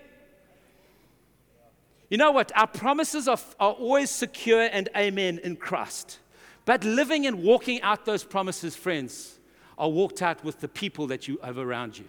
You 2.08 2.18
know 2.18 2.30
what? 2.30 2.52
Our 2.54 2.68
promises 2.68 3.26
are, 3.26 3.38
are 3.58 3.72
always 3.72 4.10
secure 4.10 4.62
and 4.62 4.88
amen 4.96 5.40
in 5.42 5.56
Christ. 5.56 6.18
But 6.64 6.84
living 6.84 7.26
and 7.26 7.42
walking 7.42 7.82
out 7.82 8.04
those 8.04 8.22
promises, 8.22 8.76
friends, 8.76 9.38
are 9.76 9.88
walked 9.88 10.22
out 10.22 10.44
with 10.44 10.60
the 10.60 10.68
people 10.68 11.08
that 11.08 11.26
you 11.26 11.40
have 11.42 11.58
around 11.58 11.98
you. 11.98 12.04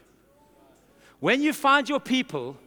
When 1.19 1.41
you 1.41 1.53
find 1.53 1.89
your 1.89 2.01
people, 2.01 2.57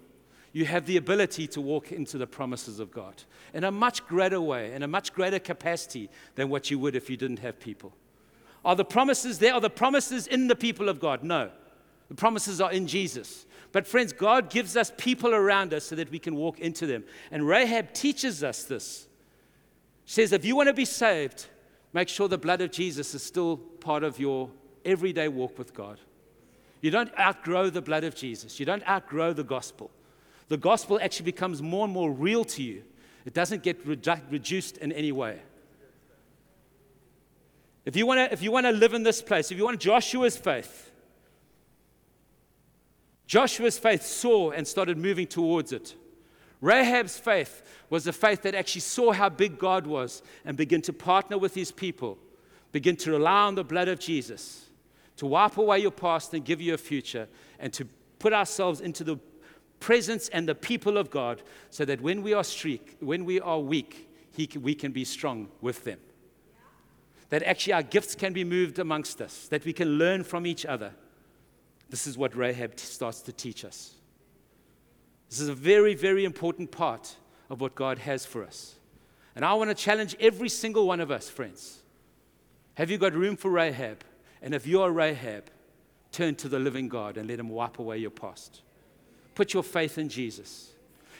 you 0.56 0.64
have 0.64 0.86
the 0.86 0.96
ability 0.96 1.46
to 1.48 1.60
walk 1.60 1.92
into 1.92 2.18
the 2.18 2.26
promises 2.26 2.80
of 2.80 2.90
God 2.90 3.22
in 3.52 3.64
a 3.64 3.70
much 3.70 4.06
greater 4.06 4.40
way, 4.40 4.72
in 4.72 4.82
a 4.82 4.88
much 4.88 5.12
greater 5.12 5.38
capacity 5.38 6.08
than 6.34 6.48
what 6.48 6.70
you 6.70 6.78
would 6.78 6.96
if 6.96 7.10
you 7.10 7.16
didn't 7.16 7.40
have 7.40 7.60
people. 7.60 7.92
Are 8.64 8.74
the 8.74 8.84
promises 8.84 9.38
there? 9.38 9.54
Are 9.54 9.60
the 9.60 9.70
promises 9.70 10.26
in 10.26 10.48
the 10.48 10.56
people 10.56 10.88
of 10.88 10.98
God? 11.00 11.22
No. 11.22 11.50
The 12.08 12.14
promises 12.14 12.60
are 12.60 12.72
in 12.72 12.86
Jesus. 12.86 13.46
But, 13.72 13.86
friends, 13.86 14.12
God 14.12 14.48
gives 14.48 14.76
us 14.76 14.92
people 14.96 15.34
around 15.34 15.74
us 15.74 15.84
so 15.84 15.96
that 15.96 16.10
we 16.10 16.18
can 16.18 16.36
walk 16.36 16.58
into 16.58 16.86
them. 16.86 17.04
And 17.30 17.46
Rahab 17.46 17.92
teaches 17.92 18.42
us 18.42 18.64
this. 18.64 19.06
She 20.04 20.14
says, 20.14 20.32
if 20.32 20.44
you 20.44 20.56
want 20.56 20.68
to 20.68 20.74
be 20.74 20.84
saved, 20.84 21.48
Make 21.96 22.10
sure 22.10 22.28
the 22.28 22.36
blood 22.36 22.60
of 22.60 22.70
Jesus 22.70 23.14
is 23.14 23.22
still 23.22 23.56
part 23.56 24.04
of 24.04 24.18
your 24.18 24.50
everyday 24.84 25.28
walk 25.28 25.58
with 25.58 25.72
God. 25.72 25.98
You 26.82 26.90
don't 26.90 27.10
outgrow 27.18 27.70
the 27.70 27.80
blood 27.80 28.04
of 28.04 28.14
Jesus, 28.14 28.60
you 28.60 28.66
don't 28.66 28.86
outgrow 28.86 29.32
the 29.32 29.42
gospel. 29.42 29.90
The 30.48 30.56
gospel 30.56 30.98
actually 31.02 31.26
becomes 31.26 31.60
more 31.60 31.84
and 31.84 31.92
more 31.92 32.10
real 32.10 32.44
to 32.44 32.62
you, 32.62 32.82
it 33.24 33.34
doesn't 33.34 33.62
get 33.62 33.84
redu- 33.86 34.20
reduced 34.30 34.78
in 34.78 34.92
any 34.92 35.12
way. 35.12 35.40
If 37.84 37.94
you, 37.94 38.06
want 38.06 38.18
to, 38.18 38.32
if 38.32 38.42
you 38.42 38.50
want 38.50 38.66
to 38.66 38.72
live 38.72 38.94
in 38.94 39.04
this 39.04 39.22
place, 39.22 39.52
if 39.52 39.58
you 39.58 39.64
want 39.64 39.80
Joshua's 39.80 40.36
faith, 40.36 40.90
Joshua's 43.26 43.78
faith 43.78 44.02
saw 44.02 44.50
and 44.50 44.66
started 44.66 44.98
moving 44.98 45.26
towards 45.26 45.72
it. 45.72 45.94
Rahab's 46.60 47.18
faith 47.18 47.62
was 47.90 48.06
a 48.06 48.12
faith 48.12 48.42
that 48.42 48.54
actually 48.54 48.80
saw 48.80 49.12
how 49.12 49.28
big 49.28 49.58
God 49.58 49.86
was 49.86 50.22
and 50.44 50.56
began 50.56 50.82
to 50.82 50.92
partner 50.92 51.38
with 51.38 51.54
his 51.54 51.70
people, 51.70 52.18
begin 52.72 52.96
to 52.96 53.12
rely 53.12 53.42
on 53.42 53.54
the 53.54 53.64
blood 53.64 53.88
of 53.88 54.00
Jesus 54.00 54.66
to 55.16 55.26
wipe 55.26 55.56
away 55.56 55.78
your 55.78 55.90
past 55.90 56.34
and 56.34 56.44
give 56.44 56.60
you 56.60 56.74
a 56.74 56.78
future, 56.78 57.28
and 57.58 57.72
to 57.72 57.86
put 58.18 58.32
ourselves 58.32 58.80
into 58.80 59.04
the 59.04 59.16
presence 59.80 60.28
and 60.28 60.48
the 60.48 60.54
people 60.54 60.96
of 60.96 61.10
God 61.10 61.42
so 61.70 61.84
that 61.84 62.00
when 62.00 62.22
we 62.22 62.32
are 62.32 62.44
streak, 62.44 62.96
when 63.00 63.24
we 63.24 63.40
are 63.40 63.60
weak, 63.60 64.08
can, 64.46 64.62
we 64.62 64.74
can 64.74 64.92
be 64.92 65.04
strong 65.04 65.48
with 65.60 65.84
them. 65.84 65.98
That 67.30 67.42
actually 67.42 67.72
our 67.72 67.82
gifts 67.82 68.14
can 68.14 68.32
be 68.32 68.44
moved 68.44 68.78
amongst 68.78 69.20
us, 69.20 69.48
that 69.48 69.64
we 69.64 69.72
can 69.72 69.98
learn 69.98 70.22
from 70.22 70.46
each 70.46 70.64
other. 70.64 70.92
This 71.88 72.06
is 72.06 72.18
what 72.18 72.36
Rahab 72.36 72.78
starts 72.78 73.20
to 73.22 73.32
teach 73.32 73.64
us. 73.64 73.94
This 75.28 75.40
is 75.40 75.48
a 75.48 75.54
very, 75.54 75.94
very 75.94 76.24
important 76.24 76.70
part 76.70 77.16
of 77.50 77.60
what 77.60 77.74
God 77.74 77.98
has 77.98 78.24
for 78.24 78.44
us. 78.44 78.76
And 79.34 79.44
I 79.44 79.54
want 79.54 79.70
to 79.70 79.74
challenge 79.74 80.16
every 80.20 80.48
single 80.48 80.86
one 80.86 81.00
of 81.00 81.10
us, 81.10 81.28
friends. 81.28 81.82
Have 82.74 82.90
you 82.90 82.98
got 82.98 83.12
room 83.14 83.36
for 83.36 83.50
Rahab? 83.50 84.04
And 84.40 84.54
if 84.54 84.66
you 84.66 84.82
are 84.82 84.90
Rahab, 84.90 85.50
turn 86.12 86.34
to 86.36 86.48
the 86.48 86.58
living 86.58 86.88
God 86.88 87.16
and 87.16 87.28
let 87.28 87.40
Him 87.40 87.48
wipe 87.48 87.78
away 87.78 87.98
your 87.98 88.10
past. 88.10 88.62
Put 89.36 89.54
your 89.54 89.62
faith 89.62 89.98
in 89.98 90.08
Jesus. 90.08 90.72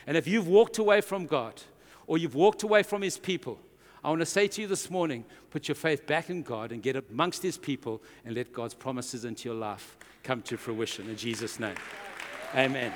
And 0.06 0.16
if 0.16 0.26
you've 0.26 0.48
walked 0.48 0.78
away 0.78 1.00
from 1.02 1.26
God 1.26 1.62
or 2.08 2.18
you've 2.18 2.34
walked 2.34 2.64
away 2.64 2.82
from 2.82 3.02
His 3.02 3.18
people, 3.18 3.58
I 4.02 4.08
want 4.08 4.20
to 4.20 4.26
say 4.26 4.48
to 4.48 4.62
you 4.62 4.66
this 4.66 4.90
morning 4.90 5.24
put 5.50 5.68
your 5.68 5.74
faith 5.74 6.06
back 6.06 6.30
in 6.30 6.42
God 6.42 6.72
and 6.72 6.82
get 6.82 6.96
amongst 6.96 7.42
His 7.42 7.58
people 7.58 8.02
and 8.24 8.34
let 8.34 8.52
God's 8.52 8.74
promises 8.74 9.24
into 9.24 9.48
your 9.48 9.58
life 9.58 9.96
come 10.22 10.42
to 10.42 10.56
fruition 10.56 11.08
in 11.08 11.16
Jesus' 11.16 11.60
name. 11.60 11.76
Amen. 12.54 12.92